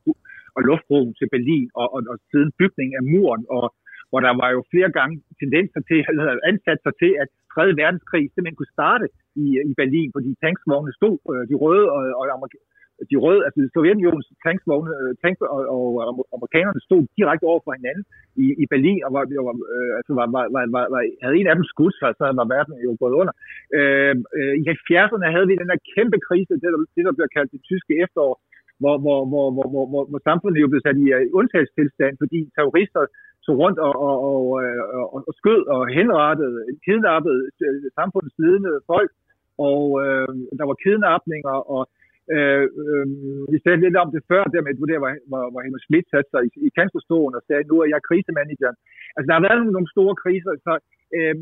[0.57, 3.64] og luftbroen til Berlin, og, og, og siden bygningen af muren, og
[4.11, 7.62] hvor der var jo flere gange tendenser til, eller ansatser til, at 3.
[7.83, 9.07] verdenskrig simpelthen kunne starte
[9.44, 12.03] i, i Berlin, fordi tanksvognene stod, øh, de røde og,
[13.01, 16.03] og de røde, altså Sovjetunionens tanksvogne, øh, tanks og, og, og
[16.37, 18.05] amerikanerne stod direkte over for hinanden
[18.42, 21.51] i, i Berlin, og var, var, øh, altså var, var, var, var, var, havde en
[21.51, 23.35] af dem skudt, sig, så var verden jo gået under.
[23.79, 27.35] Øh, øh, I 70'erne havde vi den der kæmpe krise, det der, det der bliver
[27.37, 28.35] kaldt det tyske efterår,
[28.83, 32.38] hvor, hvor, hvor, hvor, hvor, hvor, hvor samfundet jo blev sat i øh, undtagelsestilstand, fordi
[32.57, 33.03] terrorister
[33.45, 34.83] tog rundt og, og, og, øh,
[35.14, 39.11] og, og skød og henrettede, kidnappede øh, samfundets ledende folk,
[39.69, 41.83] og øh, der var kidnapninger, og
[42.37, 43.07] Øh, øh,
[43.53, 46.29] vi sagde lidt om det før, der med, hvor, var, hvor, hvor Helmut Schmidt satte
[46.33, 48.77] sig i, i kanslerstolen og sagde, nu er jeg krisemanageren.
[49.17, 50.73] Altså, der har været nogle, nogle store kriser, så
[51.16, 51.35] øh,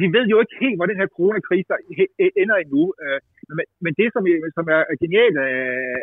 [0.00, 1.72] vi ved jo ikke helt, hvor den her coronakrise
[2.42, 2.82] ender endnu.
[3.04, 3.18] Øh,
[3.56, 4.22] men, men det, som,
[4.56, 5.56] som er genialt af,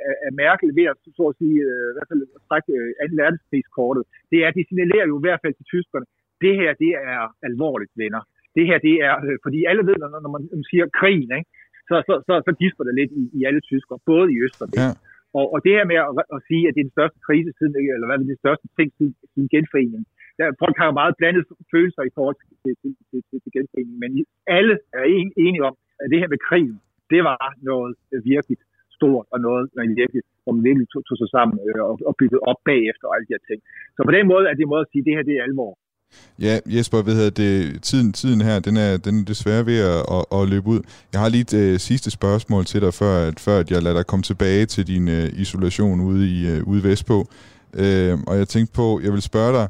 [0.10, 3.22] af, af Merkel ved at, så at sige, øh, i hvert fald strække øh, 2.
[3.22, 6.06] verdenskrigskortet, det er, at de signalerer jo i hvert fald til tyskerne,
[6.44, 8.22] det her, det er alvorligt, venner.
[8.58, 11.50] Det her, det er, øh, fordi alle ved, når, når man siger krigen, ikke?
[11.90, 14.70] så, så, så, så gisper det lidt i, i alle tyskere, både i øst og
[14.74, 14.86] vest.
[14.86, 14.92] Ja.
[15.40, 17.74] Og, og det her med at, at sige, at det er den største krise siden,
[17.96, 20.06] eller hvad er det største ting siden, siden genforeningen,
[20.38, 21.44] der, folk har meget blandet
[21.74, 22.74] følelser i forhold til, til,
[23.10, 24.12] til, til, til, genforeningen, men
[24.58, 25.04] alle er
[25.46, 26.78] enige om, at det her med krigen,
[27.14, 27.38] det var
[27.70, 27.92] noget
[28.34, 28.58] virkelig
[28.98, 32.14] stort, og noget, man virkelig, hvor man virkelig tog, tog sig sammen øh, og, og
[32.20, 33.60] byggede op bagefter og alle de her ting.
[33.96, 35.48] Så på den måde er det en måde at sige, at det her det er
[35.50, 35.72] alvor.
[36.46, 40.02] Ja, Jesper, hvad hedder det, tiden, tiden her, den er, den er desværre ved at,
[40.16, 40.82] at, at løbe ud.
[41.14, 43.98] Jeg har lige et uh, sidste spørgsmål til dig, før, at, før at jeg lader
[43.98, 47.18] dig komme tilbage til din uh, isolation ude i uh, ude vestpå.
[47.84, 49.68] Uh, og jeg tænkte på, jeg vil spørge dig,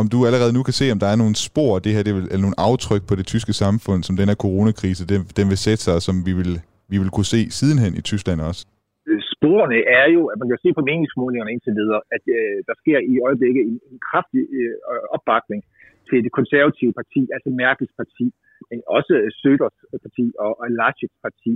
[0.00, 2.22] om du allerede nu kan se, om der er nogle spor det her, det vil,
[2.22, 5.82] eller nogle aftryk på det tyske samfund, som den her coronakrise, den, den vil sætte
[5.82, 6.52] sig, som vi vil,
[6.92, 8.66] vi vil kunne se sidenhen i Tyskland også
[9.08, 12.74] øh, sporene er jo, at man kan se på meningsmålingerne indtil videre, at øh, der
[12.82, 14.74] sker i øjeblikket en, en kraftig øh,
[15.16, 15.60] opbakning
[16.08, 18.26] til det konservative parti, altså Merkels parti,
[18.70, 21.52] men også øh, Søders parti og, og Laschets parti.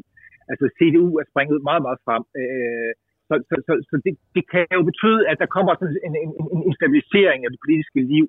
[0.50, 2.22] Altså CDU er springet meget, meget frem.
[2.40, 2.92] Øh,
[3.32, 6.30] så så, så, så det, det kan jo betyde, at der kommer sådan en, en,
[6.54, 8.26] en, en stabilisering af det politiske liv.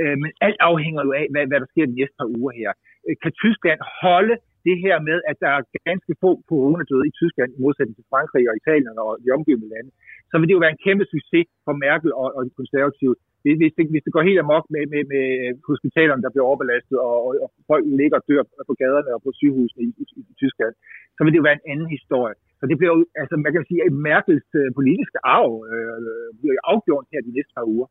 [0.00, 2.70] Øh, men alt afhænger jo af, hvad, hvad der sker de næste par uger her.
[3.06, 7.50] Øh, kan Tyskland holde det her med, at der er ganske få coronadøde i Tyskland,
[7.56, 9.90] i modsætning til Frankrig og Italien og de omgivende lande,
[10.30, 13.14] så vil det jo være en kæmpe succes for Merkel og, og de konservative.
[13.60, 15.24] Hvis det, hvis det går helt amok med, med, med
[15.70, 19.30] hospitalerne, der bliver overbelastet, og, og, og folk ligger og dør på gaderne og på
[19.40, 20.74] sygehusene i, i, i Tyskland,
[21.16, 22.36] så vil det jo være en anden historie.
[22.58, 25.98] Så det bliver jo, altså man kan sige, at Merkels øh, politiske arv øh,
[26.40, 27.88] bliver afgjort her de næste par uger.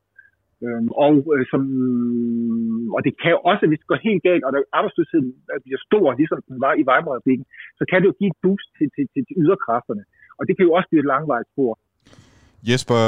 [0.66, 1.62] Øhm, og, øh, som,
[2.96, 5.30] og det kan jo også, hvis det går helt galt, og der arbejdsløsheden
[5.66, 7.46] bliver stor, ligesom den var i Weimar-republiken,
[7.80, 10.04] så kan det jo give et boost til, til, til, til yderkræfterne.
[10.38, 11.72] Og det kan jo også blive et langvejt spor.
[12.70, 13.02] Jesper,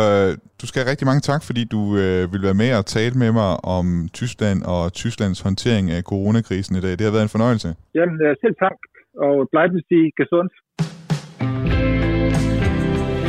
[0.61, 3.31] du skal have rigtig mange tak, fordi du øh, vil være med og tale med
[3.39, 3.85] mig om
[4.19, 6.93] Tyskland og Tysklands håndtering af coronakrisen i dag.
[6.97, 7.69] Det har været en fornøjelse.
[7.97, 8.77] Jamen, øh, selv tak,
[9.25, 10.49] og bleiben Sie gesund.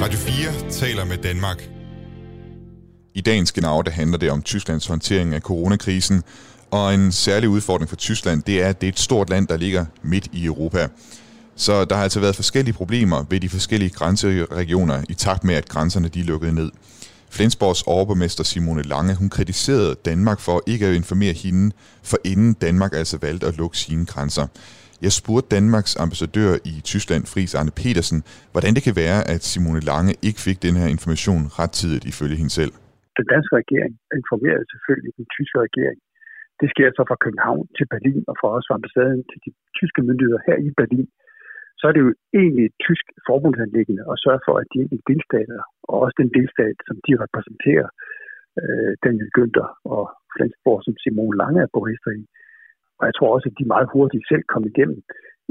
[0.02, 1.70] Radio 4 taler med Danmark.
[3.14, 6.22] I dagens genau, der handler det om Tysklands håndtering af coronakrisen,
[6.70, 9.56] og en særlig udfordring for Tyskland, det er, at det er et stort land, der
[9.56, 10.88] ligger midt i Europa.
[11.56, 15.68] Så der har altså været forskellige problemer ved de forskellige grænseregioner i takt med, at
[15.68, 16.70] grænserne de lukkede ned.
[17.30, 22.94] Flensborgs overborgmester Simone Lange, hun kritiserede Danmark for ikke at informere hende, for inden Danmark
[22.94, 24.46] altså valgte at lukke sine grænser.
[25.06, 28.20] Jeg spurgte Danmarks ambassadør i Tyskland, Fris Arne Petersen,
[28.52, 32.54] hvordan det kan være, at Simone Lange ikke fik den her information rettidigt ifølge hende
[32.60, 32.74] selv
[33.20, 35.98] den danske regering informerede selvfølgelig den tyske regering.
[36.60, 40.00] Det sker så fra København til Berlin og fra os fra ambassaden til de tyske
[40.08, 41.08] myndigheder her i Berlin.
[41.78, 45.60] Så er det jo egentlig et tysk forbundsanlæggende at sørge for, at de enkelte delstater,
[45.90, 47.88] og også den delstat, som de repræsenterer,
[48.60, 52.22] øh, Daniel Günther og Flensborg, som Simone Lange er borgmester i.
[53.00, 54.98] Og jeg tror også, at de meget hurtigt selv kom igennem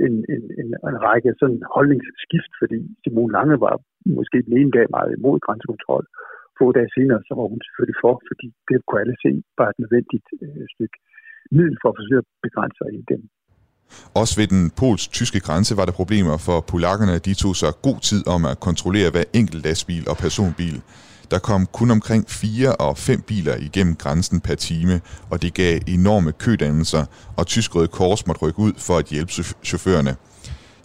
[0.05, 3.75] en, en, en, en række sådan holdningsskift, fordi Simone Lange var
[4.17, 6.05] måske den ene dag meget imod grænsekontrol,
[6.59, 9.79] få dage senere, så var hun selvfølgelig for, fordi det kunne alle se var et
[9.83, 10.97] nødvendigt øh, stykke
[11.55, 12.99] middel for at forsøge at begrænse sig i.
[14.21, 18.21] Også ved den polsk-tyske grænse var der problemer, for polakkerne de tog sig god tid
[18.35, 20.75] om at kontrollere hver enkelt lastbil og personbil.
[21.31, 24.95] Der kom kun omkring 4 og 5 biler igennem grænsen per time,
[25.31, 27.03] og det gav enorme kødannelser,
[27.39, 29.31] og Tysk Røde Kors måtte rykke ud for at hjælpe
[29.69, 30.13] chaufførerne.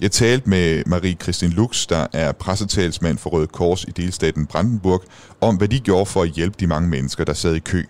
[0.05, 5.03] Jeg talte med marie Christine Lux, der er pressetalsmand for Røde Kors i delstaten Brandenburg,
[5.49, 7.83] om hvad de gjorde for at hjælpe de mange mennesker, der sad i kø.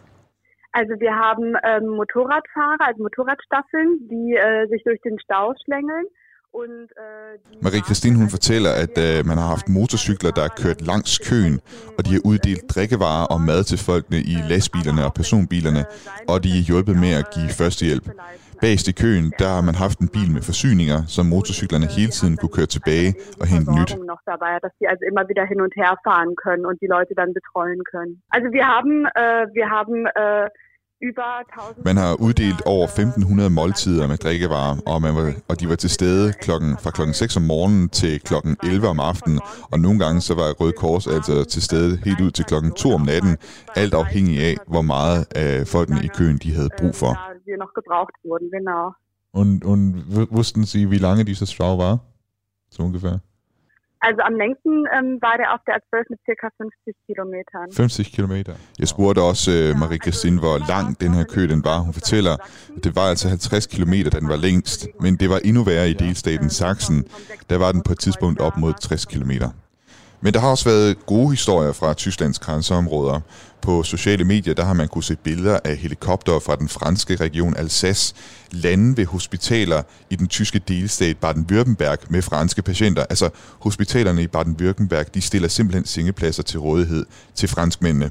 [0.81, 5.47] Also wir haben ähm, øh, Motorradfahrer, also Motorradstaffeln, die äh, sich durch øh, den Stau
[5.63, 6.07] schlängeln.
[7.63, 11.61] Marie Christine hun fortæller, at uh, man har haft motorcykler, der er kørt langs køen,
[11.99, 15.83] og de har uddelt drikkevarer og mad til folkene i lastbilerne og personbilerne,
[16.29, 18.07] og de er hjulpet med at give førstehjælp.
[18.65, 22.35] Bagst i køen, der har man haft en bil med forsyninger, som motorcyklerne hele tiden
[22.41, 23.91] kunne køre tilbage og hente nyt.
[24.93, 28.15] also immer wieder hin und her fahren können und die Leute dann betreuen können.
[28.37, 30.47] Also wir haben, äh, wir haben äh,
[31.85, 35.91] man har uddelt over 1500 måltider med drikkevarer, og, man var, og de var til
[35.91, 39.41] stede klokken, fra klokken 6 om morgenen til klokken 11 om aftenen,
[39.73, 42.95] og nogle gange så var Røde Kors altså til stede helt ud til klokken 2
[42.95, 43.37] om natten,
[43.77, 47.13] alt afhængig af, hvor meget af folkene i køen de havde brug for.
[49.41, 49.95] Und, und
[50.39, 51.99] wussten Sie, wie lange dieser Stau war?
[52.71, 53.19] So ungefähr?
[54.09, 57.59] Also am længsten ähm, var det auf der A12 med cirka 50 kilometer.
[57.77, 58.55] 50 kilometer.
[58.83, 61.79] Jeg spurgte også uh, Marie Christine, hvor lang den her kø den var.
[61.87, 62.35] Hun fortæller,
[62.77, 64.79] at det var altså 50 kilometer, den var længst.
[65.05, 66.99] Men det var endnu værre i delstaten Sachsen.
[67.51, 69.49] Der var den på et tidspunkt op mod 60 kilometer.
[70.25, 73.20] Men der har også været gode historier fra Tysklands grænseområder.
[73.62, 77.57] På sociale medier der har man kunne se billeder af helikopter fra den franske region
[77.57, 78.14] Alsace
[78.51, 83.03] lande ved hospitaler i den tyske delstat Baden-Württemberg med franske patienter.
[83.11, 88.11] Altså hospitalerne i Baden-Württemberg de stiller simpelthen sengepladser til rådighed til franskmændene.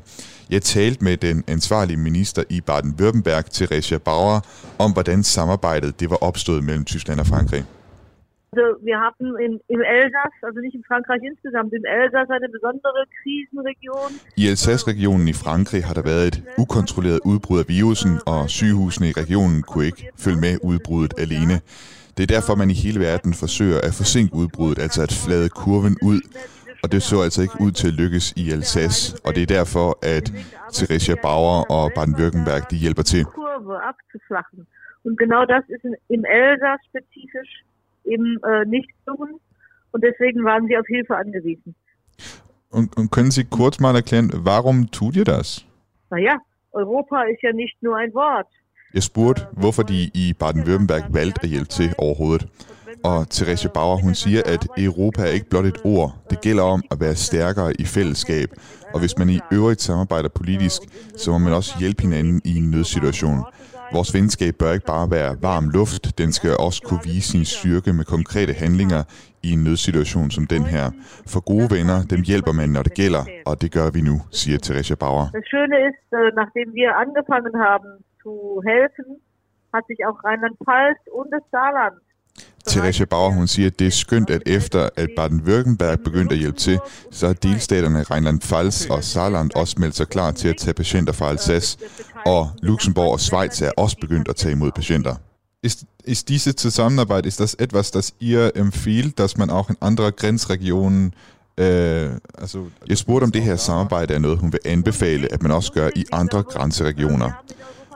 [0.50, 4.40] Jeg talte med den ansvarlige minister i Baden-Württemberg, Theresia Bauer,
[4.80, 7.66] om hvordan samarbejdet det var opstået mellem Tyskland og Frankrig.
[8.54, 13.02] Also wir hatten in, im Elsass, also nicht in Frankreich insgesamt, im Elsass eine besondere
[13.18, 14.10] Krisenregion.
[14.38, 19.14] I Alsace-regionen i Frankrig har der været et ukontrolleret udbrud af virusen, og sygehusene i
[19.22, 21.56] regionen kunne ikke følge med udbruddet alene.
[22.16, 25.96] Det er derfor, man i hele verden forsøger at forsinke udbruddet, altså at flade kurven
[26.12, 26.20] ud.
[26.84, 29.88] Og det så altså ikke ud til at lykkes i Alsace, og det er derfor,
[30.16, 30.26] at
[30.76, 33.22] Theresia Bauer og Baden-Württemberg de hjælper til.
[33.26, 34.62] Kurve abzuflachen.
[35.06, 35.84] Und genau das ist
[36.16, 37.54] im Elsass spezifisch
[38.06, 39.40] eben äh, nicht gelungen
[39.92, 41.76] und deswegen waren sie auf Hilfe angewiesen.
[42.70, 45.66] Und, und können Sie kurz mal erklären, warum tut ihr das?
[46.10, 46.38] Naja,
[46.72, 48.48] Europa ist ja nicht nur ein Wort.
[48.94, 52.48] Jeg spurgte, hvorfor de i Baden-Württemberg valgte at hjælpe til overhovedet.
[53.04, 56.16] Og Therese Bauer, hun siger, at Europa er ikke blot et ord.
[56.30, 58.50] Det gælder om at være stærkere i fællesskab.
[58.94, 60.82] Og hvis man i øvrigt samarbejder politisk,
[61.18, 63.40] så må man også hjælpe hinanden i en nødsituation.
[63.98, 67.92] Vores venskab bør ikke bare være varm luft, den skal også kunne vise sin styrke
[68.00, 69.02] med konkrete handlinger
[69.48, 70.86] i en nødsituation som den her.
[71.34, 74.58] For gode venner, dem hjælper man, når det gælder, og det gør vi nu, siger
[74.66, 75.26] Teresa Bauer.
[75.38, 76.06] Das Schöne ist,
[76.42, 77.92] nachdem wir angefangen haben
[78.22, 78.34] zu
[78.72, 79.08] helfen,
[79.74, 81.98] hat sich auch Rheinland-Pfalz und das Saarland
[82.68, 86.60] Theresia Bauer hun siger, at det er skønt, at efter at Baden-Württemberg begyndte at hjælpe
[86.60, 86.80] til,
[87.12, 91.30] så har delstaterne Rheinland-Pfalz og Saarland også meldt sig klar til at tage patienter fra
[91.30, 91.78] Alsace,
[92.26, 95.16] og Luxemburg og Schweiz er også begyndt at tage imod patienter.
[95.64, 100.12] Ist, ist diese Zusammenarbeit, ist das etwas, das ihr empfiehlt, dass man auch in andere
[100.12, 101.14] Grenzregionen
[101.58, 105.52] Øh, altså, jeg spurgte, om det her samarbejde er noget, hun vil anbefale, at man
[105.52, 107.32] også gør i andre grænseregioner.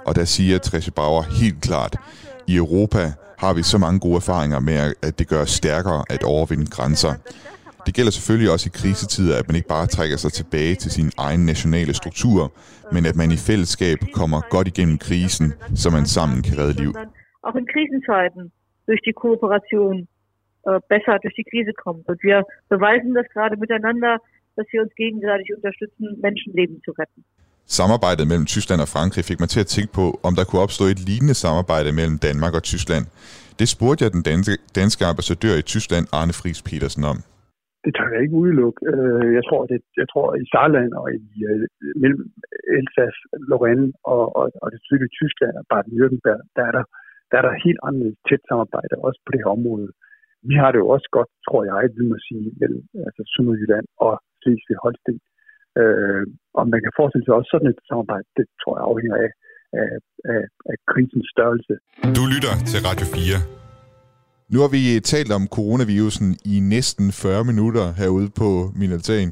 [0.06, 1.96] Og der siger Tresje Bauer helt klart,
[2.48, 3.14] i Europa
[3.44, 4.78] har vi så mange gode erfaringer med,
[5.08, 7.14] at det gør os stærkere at overvinde grænser.
[7.86, 11.10] Det gælder selvfølgelig også i krisetider, at man ikke bare trækker sig tilbage til sin
[11.18, 12.40] egen nationale struktur,
[12.94, 15.48] men at man i fællesskab kommer godt igennem krisen,
[15.82, 16.92] så man sammen kan redde liv.
[17.48, 18.44] Auch in Krisenzeiten
[18.88, 19.96] durch die Kooperation
[20.68, 22.04] äh, besser durch die Krise kommt.
[22.12, 22.38] Und wir
[22.74, 24.14] beweisen das gerade miteinander,
[24.58, 27.24] dass wir uns gegenseitig unterstützen, Menschenleben zu retten.
[27.76, 30.84] Samarbejdet mellem Tyskland og Frankrig fik mig til at tænke på, om der kunne opstå
[30.94, 33.04] et lignende samarbejde mellem Danmark og Tyskland.
[33.60, 37.18] Det spurgte jeg den danske, danske ambassadør i Tyskland, Arne Friis Petersen, om.
[37.86, 38.80] Det tør jeg ikke udelukke.
[38.92, 41.66] Øh, jeg tror, det, jeg tror i Saarland og i øh,
[42.02, 42.24] mellem
[42.80, 43.18] Elsass,
[43.50, 46.86] Lorraine og, og, og det sydlige Tyskland og Baden-Württemberg, der er der,
[47.30, 49.88] der er der helt anderledes tæt samarbejde, også på det her område.
[50.50, 54.14] Vi har det jo også godt, tror jeg, vi må sige, mellem altså Sønderjylland og
[54.42, 55.18] Slesvig-Holsten.
[55.80, 56.24] Øh,
[56.62, 59.32] om man kan forestille sig også sådan et samarbejde, det tror jeg afhænger af,
[59.82, 59.92] af,
[60.34, 61.74] af, af krisens størrelse.
[62.18, 63.40] Du lytter til Radio 4.
[64.54, 68.50] Nu har vi talt om coronavirusen i næsten 40 minutter herude på
[68.80, 69.30] min altan.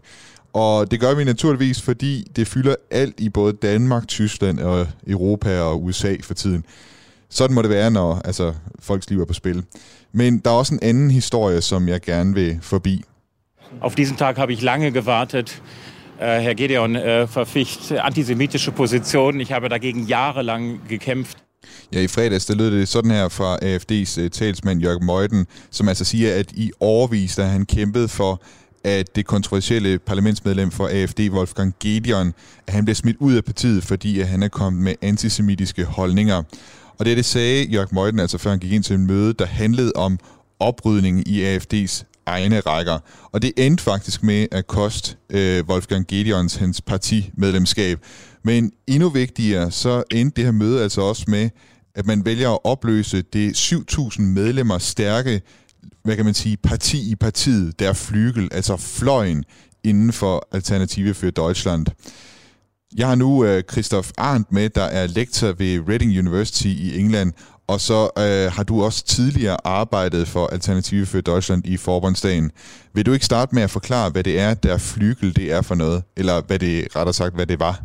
[0.53, 5.59] Og det gør vi naturligvis, fordi det fylder alt i både Danmark, Tyskland og Europa
[5.59, 6.63] og USA for tiden.
[7.29, 9.63] sådan må det være, når altså, folks liv er på spil.
[10.11, 13.03] Men der er også en anden historie, som jeg gerne vil forbi.
[13.81, 15.61] Auf diesen Tag habe ich lange gewartet.
[16.19, 19.41] Äh, Herr Gedeon äh, verficht antisemitische Positionen.
[19.41, 21.37] Ich habe dagegen jahrelang gekämpft.
[21.93, 25.87] Ja, i fredags der lød det sådan her fra AFD's øh, talsmand Jørg Møjden, som
[25.87, 28.41] altså siger, at i årvis, da han kæmpede for,
[28.83, 32.33] at det kontroversielle parlamentsmedlem for AFD, Wolfgang Gedeon,
[32.67, 36.43] at han blev smidt ud af partiet, fordi at han er kommet med antisemitiske holdninger.
[36.97, 39.45] Og det, det sagde Jørg Møjden, altså før han gik ind til en møde, der
[39.45, 40.19] handlede om
[40.59, 42.99] oprydningen i AFD's egne rækker.
[43.31, 47.99] Og det endte faktisk med at koste øh, Wolfgang Gedeons hans partimedlemskab.
[48.43, 51.49] Men endnu vigtigere, så endte det her møde altså også med,
[51.95, 55.41] at man vælger at opløse det 7.000 medlemmer stærke,
[56.03, 59.43] hvad kan man sige, parti i partiet, der flygel, altså fløjen
[59.83, 61.85] inden for Alternative for Deutschland.
[62.97, 67.33] Jeg har nu øh, Christoph Arndt med, der er lektor ved Reading University i England,
[67.73, 72.45] og så øh, har du også tidligere arbejdet for Alternative for Deutschland i forbundsdagen.
[72.95, 75.77] Vil du ikke starte med at forklare, hvad det er, der flygel det er for
[75.83, 77.75] noget, eller hvad det rettere sagt, hvad det var?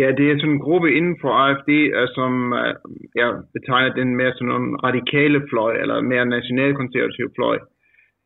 [0.00, 2.72] Ja, det er sådan en gruppe inden for AFD, øh, som ja,
[3.20, 7.58] jeg betegner den mere som en radikale fløj, eller mere nationalkonservativ fløj.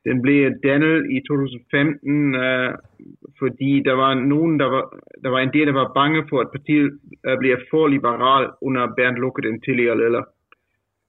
[0.08, 0.38] Den blev
[0.68, 2.70] dannet i 2015, øh,
[3.40, 4.84] fordi der var nogen, der var,
[5.24, 6.88] der var en del, der var bange for, at partiet
[7.26, 10.24] øh, bliver for liberal under Bernd Lucke, den tidligere leder.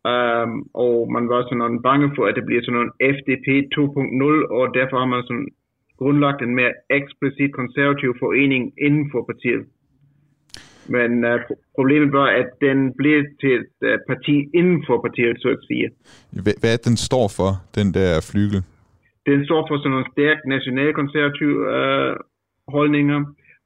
[0.09, 0.51] Um,
[0.85, 4.97] og man var sådan bange for, at det bliver sådan en FDP 2.0, og derfor
[5.01, 5.49] har man sådan
[5.99, 9.63] grundlagt en mere eksplicit konservativ forening inden for partiet.
[10.95, 11.39] Men uh,
[11.77, 15.87] problemet var, at den blev til et uh, parti inden for partiet, så at sige.
[16.43, 18.59] Hvad, hvad den står for, den der flygel?
[19.29, 22.13] Den står for sådan nogle stærkt nationalkonservative uh,
[22.75, 23.19] holdninger.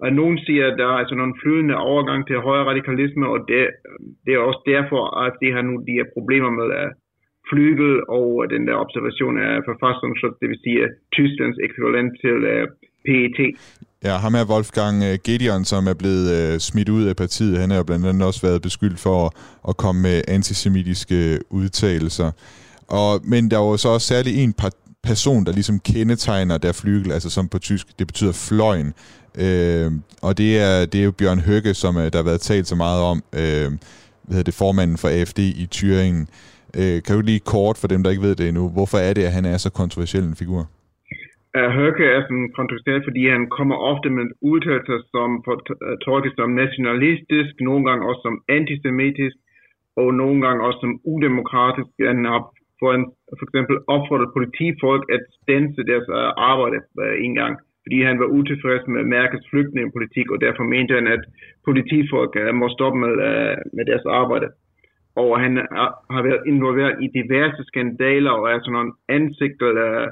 [0.04, 3.40] Og nogen siger, at der er altså sådan en flydende overgang til højre radikalisme, og
[3.50, 3.60] det,
[4.26, 6.90] det er også derfor, at de har nu de her problemer med uh,
[7.50, 10.80] flygel og øh, den der observation af forfassungsschutz, det vil sige
[11.16, 12.68] Tysklands ekvivalent til øh, uh,
[13.06, 13.40] PET.
[14.08, 17.62] Ja, ham er Wolfgang øh, Gideon, som er blevet uh, smidt ud af partiet.
[17.64, 19.32] Han har blandt andet også været beskyldt for at,
[19.70, 21.20] at komme med antisemitiske
[21.60, 22.30] udtalelser.
[23.00, 24.54] Og, men der var så også særlig en
[25.10, 28.94] person, der ligesom kendetegner der flygel, altså som på tysk, det betyder fløjen.
[29.46, 29.88] Øh,
[30.28, 32.78] og det er, det er jo Bjørn Høgge, som øh, der har været talt så
[32.86, 33.68] meget om, øh,
[34.24, 36.22] hvad hedder det, formanden for AFD i Thüringen.
[36.80, 39.24] Øh, kan du lige kort for dem, der ikke ved det endnu, hvorfor er det,
[39.28, 40.62] at han er så kontroversiel en figur?
[41.80, 47.52] Høgge er sådan kontroversiel, fordi han kommer ofte med udtalelser, som øh, tolkes som nationalistisk,
[47.70, 49.36] nogle gange også som antisemitisk,
[50.02, 51.90] og nogle gange også som udemokratisk.
[52.12, 52.42] Han har
[52.80, 53.06] for, en,
[53.38, 56.78] for eksempel opfordret politifolk at stanse deres øh, arbejde
[57.26, 57.54] en gang,
[57.86, 61.24] fordi han var utilfreds med Merkels flygtningepolitik, og derfor mente han, at
[61.68, 64.48] politifolk uh, må stoppe med, uh, med deres arbejde.
[65.24, 69.86] Og han uh, har været involveret i diverse skandaler og er sådan en ansigter uh,
[69.86, 70.08] øh,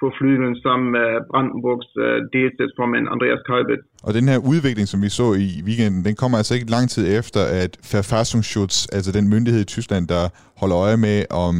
[0.00, 3.80] på flyvelen sammen med Brandenburgs uh, delstatsformand Andreas Kalbet.
[4.06, 7.04] Og den her udvikling, som vi så i weekenden, den kommer altså ikke lang tid
[7.20, 10.24] efter, at Verfassungsschutz, altså den myndighed i Tyskland, der
[10.60, 11.54] holder øje med, om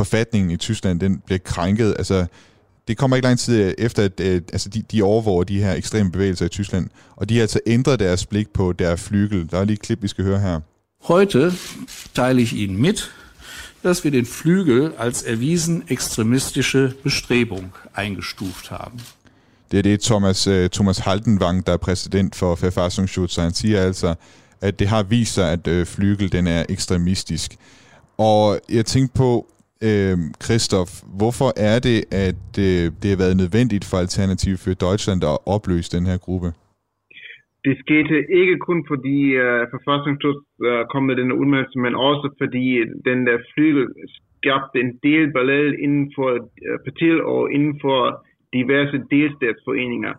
[0.00, 1.90] forfatningen i Tyskland den bliver krænket.
[2.00, 2.18] Altså,
[2.88, 6.10] det kommer ikke lang tid efter, at, at altså de, de overvåger de her ekstreme
[6.10, 6.88] bevægelser i Tyskland.
[7.16, 9.50] Og de har altså ændret deres blik på der flygel.
[9.50, 10.60] Der er lige et klip, vi skal høre her.
[11.02, 11.52] Heute
[12.14, 13.10] teile ich Ihnen mit,
[13.84, 19.00] dass wir den Flügel als erwiesen extremistische Bestrebung eingestuft haben.
[19.70, 24.14] Det er det Thomas, uh, Thomas Haldenwang, der er præsident for Verfassungsschutz, han siger altså,
[24.60, 27.56] at det har vist sig, at uh, Flügel den er ekstremistisk.
[28.18, 29.46] Og jeg tænkte på,
[29.88, 35.20] øh, Christoph, hvorfor er det, at øh, det har været nødvendigt for Alternativ for Deutschland
[35.32, 36.48] at opløse den her gruppe?
[37.66, 42.26] Det skete ikke kun fordi øh, uh, forfattningsschutz øh, kom med den udmeldelse, men også
[42.40, 42.66] fordi
[43.08, 43.86] den der flygel
[44.44, 46.28] skabte en del ballade inden for
[46.66, 48.00] øh, partiet og inden for
[48.56, 50.14] diverse delstatsforeninger.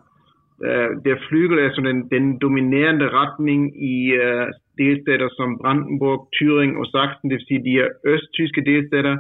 [0.68, 3.62] Øh, der flygel er sådan den, den dominerende retning
[3.94, 4.48] i øh,
[4.82, 9.16] delstater som Brandenburg, Thüringen og Sachsen, det vil sige de her østtyske delstater,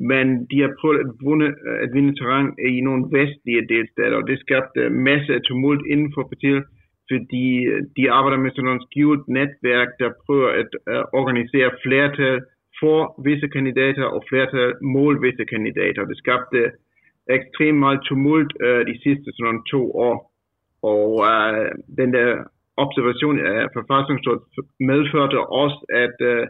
[0.00, 4.28] men de har prøvet at vunde, øh, at vinde terræn i nogle vestlige delstater, og
[4.28, 6.64] det skabte masser af tumult inden for partiet,
[7.10, 12.40] fordi øh, de arbejder med sådan nogle skjult netværk, der prøver at uh, organisere flertal
[12.80, 16.04] for visse kandidater og flertal mod visse kandidater.
[16.04, 16.60] Det skabte
[17.36, 20.16] ekstremt meget tumult uh, de sidste sådan to år,
[20.82, 21.66] og uh,
[22.00, 22.28] den der
[22.84, 24.42] observation af forfattningsrådet
[24.90, 26.44] medførte også, at uh,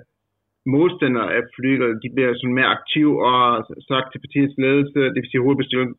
[0.74, 3.54] modstandere af flygel, de bliver sådan mere aktive og har
[3.90, 5.96] sagt til partiets ledelse, det vil sige hovedbestyrelsen,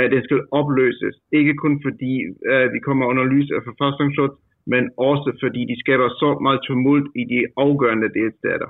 [0.00, 1.14] at det skal opløses.
[1.38, 2.12] Ikke kun fordi
[2.50, 4.36] uh, vi kommer under lys af forfattningsschutz,
[4.72, 8.68] men også fordi de skaber så meget tumult i de afgørende delstater.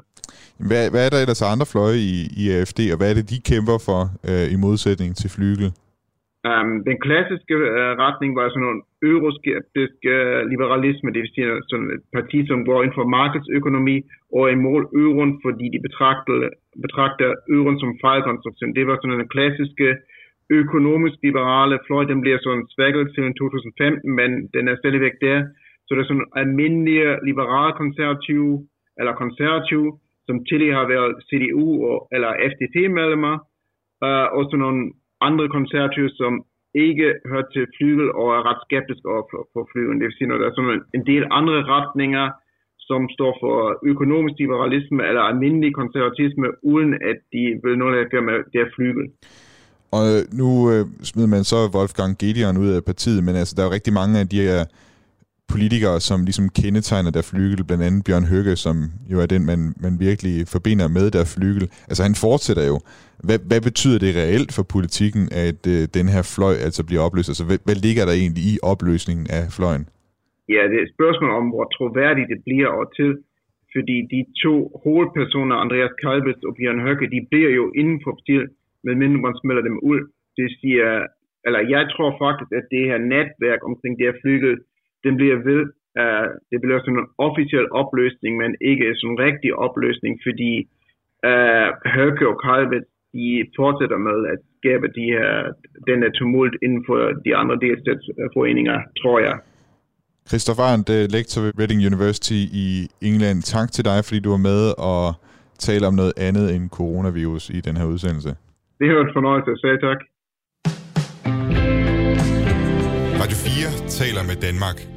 [0.68, 3.38] Hvad, hvad er der ellers andre fløje i, i AFD, og hvad er det, de
[3.50, 5.66] kæmper for øh, i modsætning til flygel?
[6.50, 11.46] Um, den klassiske uh, retning var sådan en euroskeptisk uh, øh, liberalisme, det vil sige
[11.52, 13.96] øh, sådan et parti, som går ind for markedsøkonomi
[14.38, 16.36] og imod euroen, fordi de betragter,
[16.86, 18.74] betragter euroen som fejlkonstruktion.
[18.78, 19.88] Det var sådan en klassiske
[20.60, 25.38] økonomisk liberale fløj, den bliver sådan svækket siden 2015, men den er stadigvæk der.
[25.84, 28.52] Så det er sådan almindelige liberal konservative
[28.98, 29.88] eller konservative,
[30.26, 33.34] som tidligere har været CDU og, eller FDP-medlemmer,
[34.06, 34.82] uh, og sådan nogle
[35.28, 36.32] andre konservative, som
[36.86, 39.94] ikke hører til flygel og er ret skeptisk over for, for flygel.
[39.98, 42.26] Det vil sige, at der er sådan en del andre retninger,
[42.88, 43.56] som står for
[43.92, 48.70] økonomisk liberalisme eller almindelig konservatisme, uden at de vil noget at gøre med det her
[48.76, 49.04] flygel.
[49.96, 53.62] Og øh, nu øh, smider man så Wolfgang Gedeon ud af partiet, men altså, der
[53.62, 54.66] er jo rigtig mange af de her øh,
[55.52, 58.76] politikere, som ligesom kendetegner der flygel, blandt andet Bjørn Høgge, som
[59.12, 61.64] jo er den, man, man virkelig forbinder med der flygel.
[61.90, 62.76] Altså han fortsætter jo.
[63.26, 67.30] Hvad, hvad betyder det reelt for politikken, at øh, den her fløj altså bliver opløst?
[67.32, 69.84] Altså hvad, hvad ligger der egentlig i opløsningen af fløjen?
[70.54, 73.10] Ja, det er et spørgsmål om, hvor troværdigt det bliver og til,
[73.74, 78.46] fordi de to hovedpersoner, Andreas Kalbes og Bjørn Høgge, de bliver jo inden for partiet,
[78.86, 80.00] medmindre man smelter dem ud.
[80.38, 80.88] Det siger,
[81.46, 84.54] eller jeg tror faktisk, at det her netværk omkring det her flygel,
[85.04, 85.62] den bliver ved,
[86.00, 90.52] uh, det bliver sådan en officiel opløsning, men ikke sådan en rigtig opløsning, fordi
[91.30, 92.86] uh, Høgge og Kalbes,
[93.16, 93.26] de
[93.58, 95.28] fortsætter med at skabe de her,
[95.88, 99.36] den her tumult inden for de andre delstatsforeninger, tror jeg.
[100.28, 102.66] Christoph Arndt, lektor ved Reading University i
[103.08, 103.38] England.
[103.54, 105.04] Tak til dig, fordi du var med og
[105.58, 108.30] tale om noget andet end coronavirus i den her udsendelse.
[108.78, 109.98] Det har været en fornøjelse at sige tak.
[113.22, 114.93] Radio 4 taler med Danmark.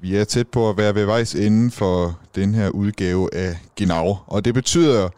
[0.00, 4.16] Vi er tæt på at være ved vejs inden for den her udgave af Genau.
[4.26, 5.08] Og det betyder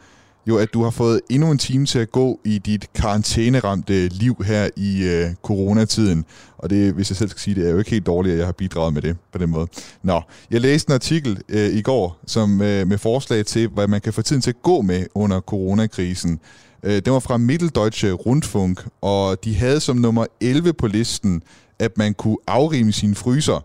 [0.46, 4.36] jo, at du har fået endnu en time til at gå i dit karantæneramte liv
[4.46, 6.24] her i øh, coronatiden.
[6.58, 8.46] Og det, hvis jeg selv skal sige det, er jo ikke helt dårligt, at jeg
[8.46, 9.66] har bidraget med det på den måde.
[10.02, 14.00] Nå, jeg læste en artikel øh, i går som øh, med forslag til, hvad man
[14.00, 16.40] kan få tiden til at gå med under coronakrisen.
[16.82, 21.42] Øh, den var fra Mitteldeutsche Rundfunk, og de havde som nummer 11 på listen,
[21.78, 23.64] at man kunne afrime sine fryser.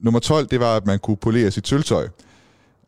[0.00, 2.08] Nummer 12, det var, at man kunne polere sit sølvtøj.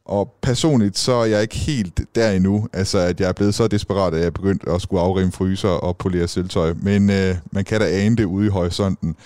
[0.04, 3.68] Og personligt, så er jeg ikke helt der endnu, altså at jeg er blevet så
[3.68, 6.72] desperat, at jeg er begyndt at skulle afrime fryser og polere sølvtøj.
[6.82, 9.16] Men øh, man kan da ane det ude i horisonten.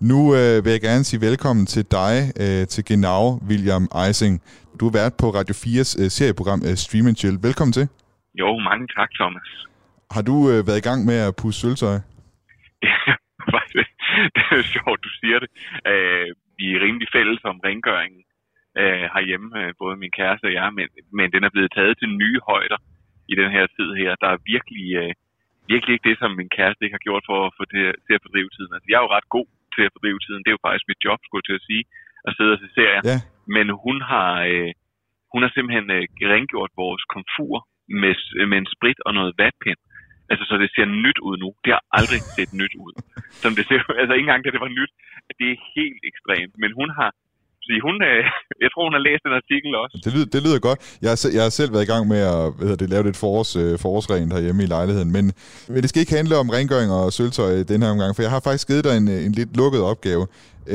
[0.00, 2.14] Nu øh, vil jeg gerne sige velkommen til dig,
[2.44, 4.42] øh, til Genau, William Eising.
[4.80, 7.38] Du er vært på Radio 4's øh, serieprogram øh, Stream and Chill.
[7.42, 7.88] Velkommen til.
[8.34, 9.48] Jo, mange tak, Thomas.
[10.14, 11.94] Har du øh, været i gang med at pusse sølvtøj?
[14.34, 15.48] det er sjovt, du siger det.
[15.92, 16.28] Øh,
[16.62, 18.22] vi er rimelig fælles om rengøringen
[18.80, 20.86] øh, herhjemme, øh, både min kæreste og jeg, men,
[21.18, 22.78] men den er blevet taget til nye højder
[23.32, 24.10] i den her tid her.
[24.22, 25.12] Der er virkelig, øh,
[25.72, 28.22] virkelig ikke det, som min kæreste ikke har gjort for at få det til at
[28.24, 28.72] fordrive tiden.
[28.74, 30.40] Altså, jeg er jo ret god til at fordrive tiden.
[30.42, 31.84] Det er jo faktisk mit job, skulle jeg til at sige,
[32.26, 33.02] at sidde og se serier.
[33.10, 33.18] Ja.
[33.56, 34.70] Men hun har, øh,
[35.32, 37.56] hun har simpelthen øh, rengjort vores komfur
[38.02, 38.14] med,
[38.50, 39.80] med en sprit og noget vatpind.
[40.64, 41.48] Det ser nyt ud nu.
[41.64, 42.92] Det har aldrig set nyt ud.
[43.42, 44.92] Som det ser, altså, ikke engang da det var nyt.
[45.38, 46.54] Det er helt ekstremt.
[46.62, 47.10] Men hun har,
[47.64, 48.22] fordi hun, øh,
[48.64, 49.94] jeg tror, hun har læst den artikel også.
[50.04, 50.78] Det lyder, det lyder godt.
[51.02, 53.52] Jeg har, jeg har selv været i gang med at hvad det, lave lidt forårs,
[53.62, 55.24] øh, forårsrent herhjemme i lejligheden, men,
[55.72, 58.42] men det skal ikke handle om rengøring og sølvtøj den her omgang, for jeg har
[58.48, 60.24] faktisk givet dig en, en lidt lukket opgave,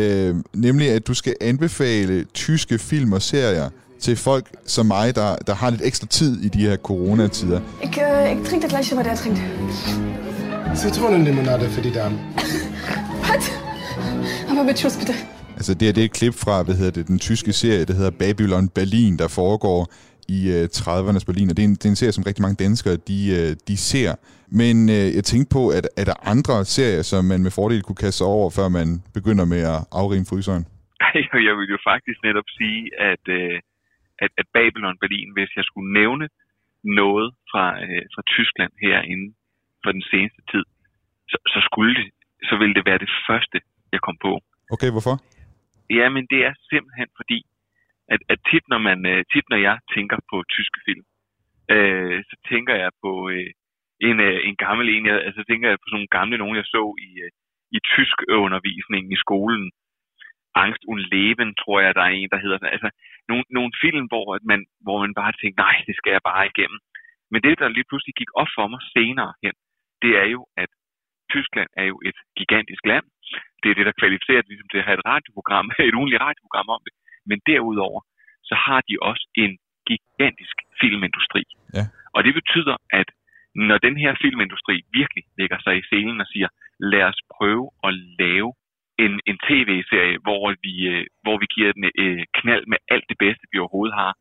[0.02, 0.32] øh,
[0.68, 3.68] nemlig at du skal anbefale tyske film og serier
[4.00, 7.62] til folk som mig, der, der har lidt ekstra tid i de her coronatider.
[7.84, 9.40] Ik, uh, ik drink dat glasje wat hij drinkt.
[10.76, 12.20] Zitronenlimonade für die Damen.
[13.28, 13.44] Wat?
[14.50, 15.14] Aber mit Schuss bitte.
[15.56, 17.94] Altså det, er, det er et klip fra, hvad hedder det, den tyske serie, der
[17.94, 19.82] hedder Babylon Berlin, der foregår
[20.38, 22.64] i øh, 30'ernes Berlin, og det er, en, det er en serie, som rigtig mange
[22.66, 24.12] danskere, de, øh, de ser.
[24.62, 28.02] Men øh, jeg tænkte på, at er der andre serier, som man med fordel kunne
[28.06, 28.88] kaste sig over, før man
[29.18, 30.64] begynder med at afrime fryseren?
[31.48, 32.82] Jeg vil jo faktisk netop sige,
[33.12, 33.56] at, øh,
[34.24, 36.26] at, at Babylon Berlin, hvis jeg skulle nævne
[36.84, 39.28] noget fra, øh, fra Tyskland herinde
[39.84, 40.66] for den seneste tid,
[41.32, 42.08] så, så skulle det,
[42.50, 43.58] så ville det være det første,
[43.92, 44.34] jeg kom på.
[44.76, 45.16] Okay, hvorfor?
[46.00, 47.40] Ja, men det er simpelthen fordi,
[48.14, 51.06] at, at tit, når man, øh, tit når jeg tænker på tyske film,
[51.76, 53.50] øh, så tænker jeg på øh,
[54.08, 56.68] en, øh, en gammel en, jeg, altså tænker jeg på sådan nogle gamle nogen, jeg
[56.76, 57.32] så i, øh,
[57.76, 59.72] i tysk undervisning i skolen.
[60.64, 62.58] Angst und Leben, tror jeg, der er en, der hedder.
[62.76, 62.90] Altså,
[63.30, 66.80] nogle, nogle film, hvor man, hvor man bare tænker, nej, det skal jeg bare igennem.
[67.32, 69.56] Men det, der lige pludselig gik op for mig senere hen,
[70.04, 70.70] det er jo, at
[71.34, 73.06] Tyskland er jo et gigantisk land.
[73.62, 76.70] Det er det, der kvalificerer det ligesom til at have et radioprogram, et ugenligt radioprogram
[76.76, 76.94] om det.
[77.30, 78.02] Men derudover,
[78.50, 79.54] så har de også en
[79.90, 81.44] gigantisk filmindustri.
[81.78, 81.86] Ja.
[82.16, 83.10] Og det betyder, at
[83.70, 86.50] når den her filmindustri virkelig lægger sig i scenen og siger,
[86.80, 88.50] lad os prøve at lave
[89.04, 93.18] en, en tv-serie, hvor vi, øh, hvor vi giver den øh, knald med alt det
[93.24, 94.12] bedste, vi overhovedet har,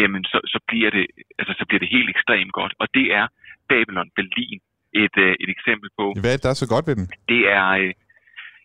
[0.00, 1.06] jamen så, så, bliver det,
[1.38, 2.74] altså, så bliver det helt ekstremt godt.
[2.78, 3.26] Og det er
[3.68, 4.60] Babylon Berlin
[5.02, 6.04] et, øh, et eksempel på.
[6.22, 7.06] Hvad er det, der er så godt ved den?
[7.32, 7.92] Det er, øh,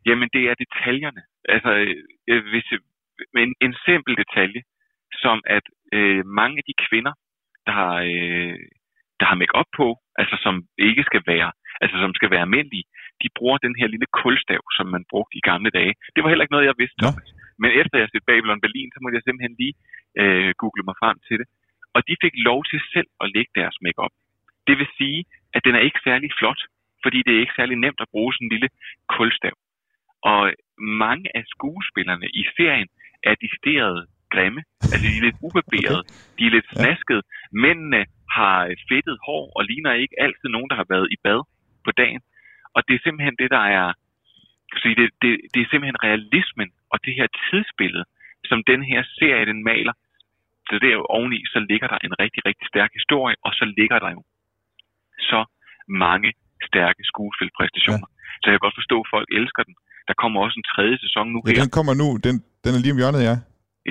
[0.07, 1.21] jamen, det er detaljerne.
[1.53, 1.71] Altså,
[2.29, 2.67] øh, hvis,
[3.43, 4.61] en, en simpel detalje,
[5.23, 7.13] som at øh, mange af de kvinder,
[7.65, 8.57] der har, øh,
[9.19, 9.87] der har make op på,
[10.21, 11.51] altså som ikke skal være,
[11.81, 12.87] altså som skal være almindelige,
[13.21, 15.93] de bruger den her lille kulstav, som man brugte i gamle dage.
[16.13, 17.01] Det var heller ikke noget, jeg vidste.
[17.05, 17.11] Ja.
[17.61, 19.75] Men efter jeg set Babylon Berlin, så måtte jeg simpelthen lige
[20.21, 21.47] øh, google mig frem til det.
[21.95, 24.13] Og de fik lov til selv at lægge deres makeup.
[24.67, 25.19] Det vil sige,
[25.55, 26.61] at den er ikke særlig flot,
[27.03, 28.69] fordi det er ikke særlig nemt at bruge sådan en lille
[29.15, 29.55] kulstav.
[30.31, 30.41] Og
[31.05, 32.89] mange af skuespillerne i serien
[33.29, 33.97] er decideret
[34.33, 34.61] grimme.
[34.91, 36.35] Altså, de er lidt ubarberede, okay.
[36.37, 37.21] de er lidt snaskede.
[37.63, 38.01] Mændene
[38.37, 38.57] har
[38.89, 41.41] fedtet hår og ligner ikke altid nogen, der har været i bad
[41.87, 42.21] på dagen.
[42.75, 43.85] Og det er simpelthen det, der er...
[44.79, 48.05] Så det, det, det er simpelthen realismen og det her tidsbillede,
[48.49, 49.93] som den her serie, den maler.
[50.67, 53.99] Så er jo oveni, så ligger der en rigtig, rigtig stærk historie, og så ligger
[54.03, 54.21] der jo
[55.31, 55.39] så
[56.05, 56.29] mange
[56.69, 58.09] stærke skuespilpræstationer.
[58.11, 58.37] Ja.
[58.39, 59.75] Så jeg kan godt forstå, at folk elsker den.
[60.07, 61.61] Der kommer også en tredje sæson nu Ja, her.
[61.63, 62.07] den kommer nu.
[62.25, 63.35] Den, den er lige om hjørnet, ja.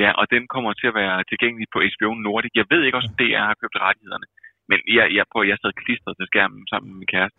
[0.02, 2.52] Ja, og den kommer til at være tilgængelig på HBO Nordic.
[2.60, 4.26] Jeg ved ikke også, om DR har købt rettighederne.
[4.70, 7.36] Men jeg, jeg prøver, jeg sad klistret til skærmen sammen med min kæreste.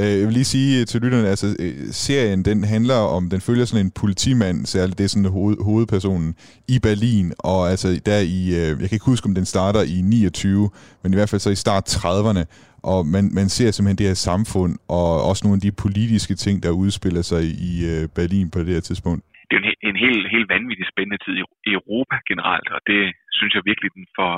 [0.00, 3.66] Øh, Jeg vil lige sige til lytterne, altså øh, serien, den handler om, den følger
[3.66, 6.30] sådan en politimand, særligt det er sådan hoved, hovedpersonen,
[6.74, 9.98] i Berlin, og altså der i, øh, jeg kan ikke huske, om den starter i
[10.00, 10.70] 29,
[11.02, 12.44] men i hvert fald så i start 30'erne,
[12.92, 16.56] og man, man ser simpelthen det her samfund, og også nogle af de politiske ting,
[16.64, 19.22] der udspiller sig i øh, Berlin på det her tidspunkt.
[19.48, 23.02] Det er en, en helt, helt vanvittig spændende tid i, i Europa generelt, og det
[23.38, 24.32] synes jeg virkelig, den for,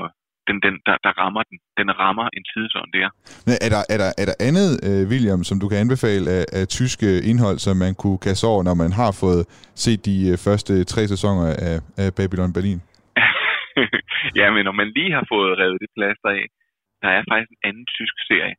[0.49, 1.57] den, den, der, der rammer den.
[1.81, 3.09] Den rammer en tidsånd der.
[3.47, 6.45] Men er der, er der, er der andet, øh, William, som du kan anbefale af,
[6.59, 9.43] af tyske indhold, som man kunne kaste over, når man har fået
[9.85, 12.81] set de øh, første tre sæsoner af, af Babylon Berlin?
[14.41, 16.45] ja, men når man lige har fået revet det plaster af,
[17.03, 18.57] der er faktisk en anden tysk serie,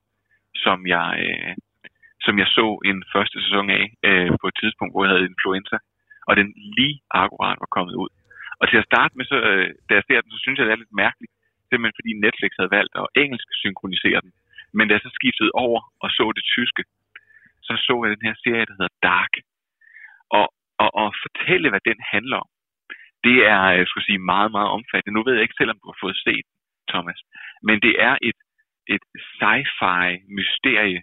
[0.66, 1.54] som jeg, øh,
[2.26, 5.78] som jeg så en første sæson af øh, på et tidspunkt, hvor jeg havde influenza,
[6.28, 8.12] og den lige akkurat var kommet ud.
[8.60, 10.74] Og til at starte med, så, øh, da jeg ser den, så synes jeg, det
[10.74, 11.34] er lidt mærkeligt,
[11.72, 14.32] simpelthen fordi Netflix havde valgt at engelsk synkronisere den.
[14.76, 16.84] Men da jeg så skiftede over og så det tyske,
[17.68, 19.34] så så jeg den her serie, der hedder Dark.
[20.40, 20.48] Og,
[20.84, 22.50] og, og fortælle, hvad den handler om,
[23.26, 25.16] det er, øh, jeg skulle sige, meget, meget omfattende.
[25.16, 26.58] Nu ved jeg ikke selv, om du har fået set den,
[26.92, 27.20] Thomas.
[27.68, 28.40] Men det er et,
[28.96, 30.08] et sci-fi
[30.38, 31.02] mysterie,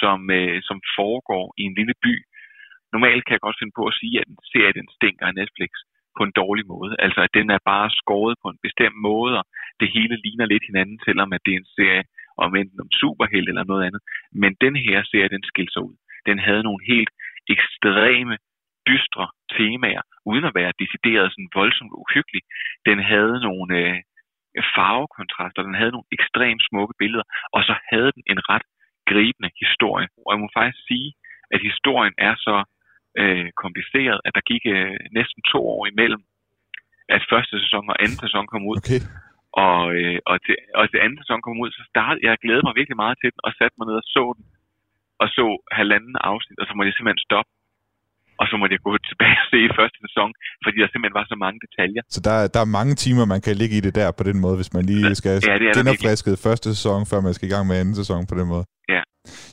[0.00, 2.14] som, øh, som foregår i en lille by.
[2.94, 5.70] Normalt kan jeg godt finde på at sige, at en serie den stinker af Netflix
[6.16, 6.92] på en dårlig måde.
[7.04, 9.44] Altså, at den er bare skåret på en bestemt måde, og
[9.80, 12.04] det hele ligner lidt hinanden, selvom at det er en serie
[12.44, 14.02] om enten om superheld eller noget andet.
[14.42, 15.96] Men den her serie, den skilte sig ud.
[16.28, 17.10] Den havde nogle helt
[17.54, 18.34] ekstreme,
[18.90, 19.24] dystre
[19.56, 22.42] temaer, uden at være decideret sådan voldsomt uhyggelig.
[22.88, 23.96] Den havde nogle øh,
[24.74, 28.66] farvekontraster, den havde nogle ekstremt smukke billeder, og så havde den en ret
[29.10, 30.08] gribende historie.
[30.26, 31.10] Og jeg må faktisk sige,
[31.54, 32.56] at historien er så
[33.20, 36.22] øh, kompliceret, at der gik øh, næsten to år imellem,
[37.14, 38.78] at første sæson og anden sæson kom ud.
[38.82, 39.00] Okay.
[39.66, 42.74] Og, øh, og, til, og til anden sæson kom ud, så startede jeg glædede mig
[42.80, 44.44] virkelig meget til den, og satte mig ned og så den,
[45.22, 45.44] og så
[45.78, 47.52] halvanden afsnit, og så måtte jeg simpelthen stoppe.
[48.40, 50.30] Og så måtte jeg gå tilbage og se i første sæson,
[50.64, 52.02] fordi der simpelthen var så mange detaljer.
[52.14, 54.56] Så der, der er mange timer, man kan ligge i det der på den måde,
[54.60, 57.64] hvis man lige skal Ja, det er genopfrisket første sæson, før man skal i gang
[57.68, 58.64] med anden sæson på den måde.
[58.94, 59.02] Ja.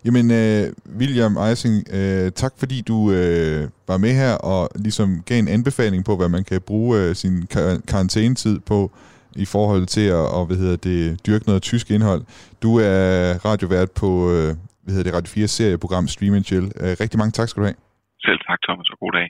[0.06, 0.64] Jamen, øh,
[1.00, 6.06] William Eising, øh, tak fordi du øh, var med her og ligesom gav en anbefaling
[6.06, 8.92] på, hvad man kan bruge øh, sin kar- karantænetid på
[9.36, 12.22] i forhold til at og, hvad hedder det, dyrke noget tysk indhold.
[12.64, 16.66] Du er radiovært på øh, hvad hedder det, Radio 4 serieprogram Stream and Chill.
[16.82, 17.76] Øh, rigtig mange tak skal du have.
[18.26, 19.28] Selv tak, Thomas, og god dag.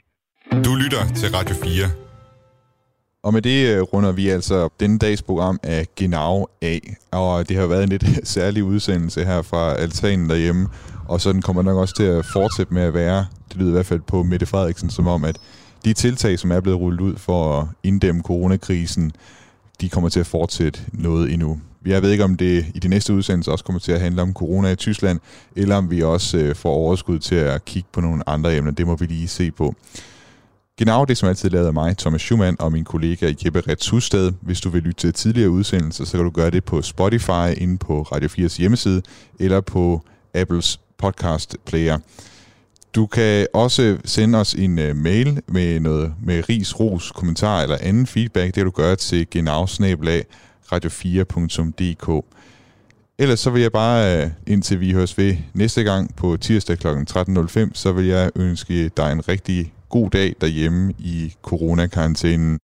[0.66, 2.10] Du lytter til Radio 4.
[3.22, 6.80] Og med det øh, runder vi altså denne dags program af Genau af.
[7.12, 8.04] Og øh, det har været en lidt
[8.36, 10.68] særlig udsendelse her fra altanen derhjemme.
[11.08, 13.26] Og sådan kommer nok også til at fortsætte med at være.
[13.48, 15.38] Det lyder i hvert fald på Mette Frederiksen som om, at
[15.84, 19.12] de tiltag, som er blevet rullet ud for at inddæmme coronakrisen,
[19.80, 21.60] de kommer til at fortsætte noget endnu.
[21.86, 24.32] Jeg ved ikke, om det i de næste udsendelser også kommer til at handle om
[24.32, 25.20] corona i Tyskland,
[25.56, 28.70] eller om vi også øh, får overskud til at kigge på nogle andre emner.
[28.70, 29.74] Det må vi lige se på.
[30.78, 34.32] Genau det, som altid lavet af mig, Thomas Schumann og min kollega Jeppe Retshusted.
[34.40, 37.78] Hvis du vil lytte til tidligere udsendelser, så kan du gøre det på Spotify, inde
[37.78, 39.02] på Radio 4's hjemmeside,
[39.38, 40.02] eller på
[40.34, 41.98] Apples podcast player.
[42.94, 47.78] Du kan også sende os en uh, mail med noget med ris, ros, kommentar eller
[47.80, 48.54] anden feedback.
[48.54, 50.24] Det du gøre til genavsnabelag
[50.72, 52.24] radio4.dk.
[53.18, 56.86] Ellers så vil jeg bare, øh, indtil vi høres ved næste gang på tirsdag kl.
[56.86, 62.58] 13.05, så vil jeg ønske dig en rigtig god dag derhjemme i coronakarantænen.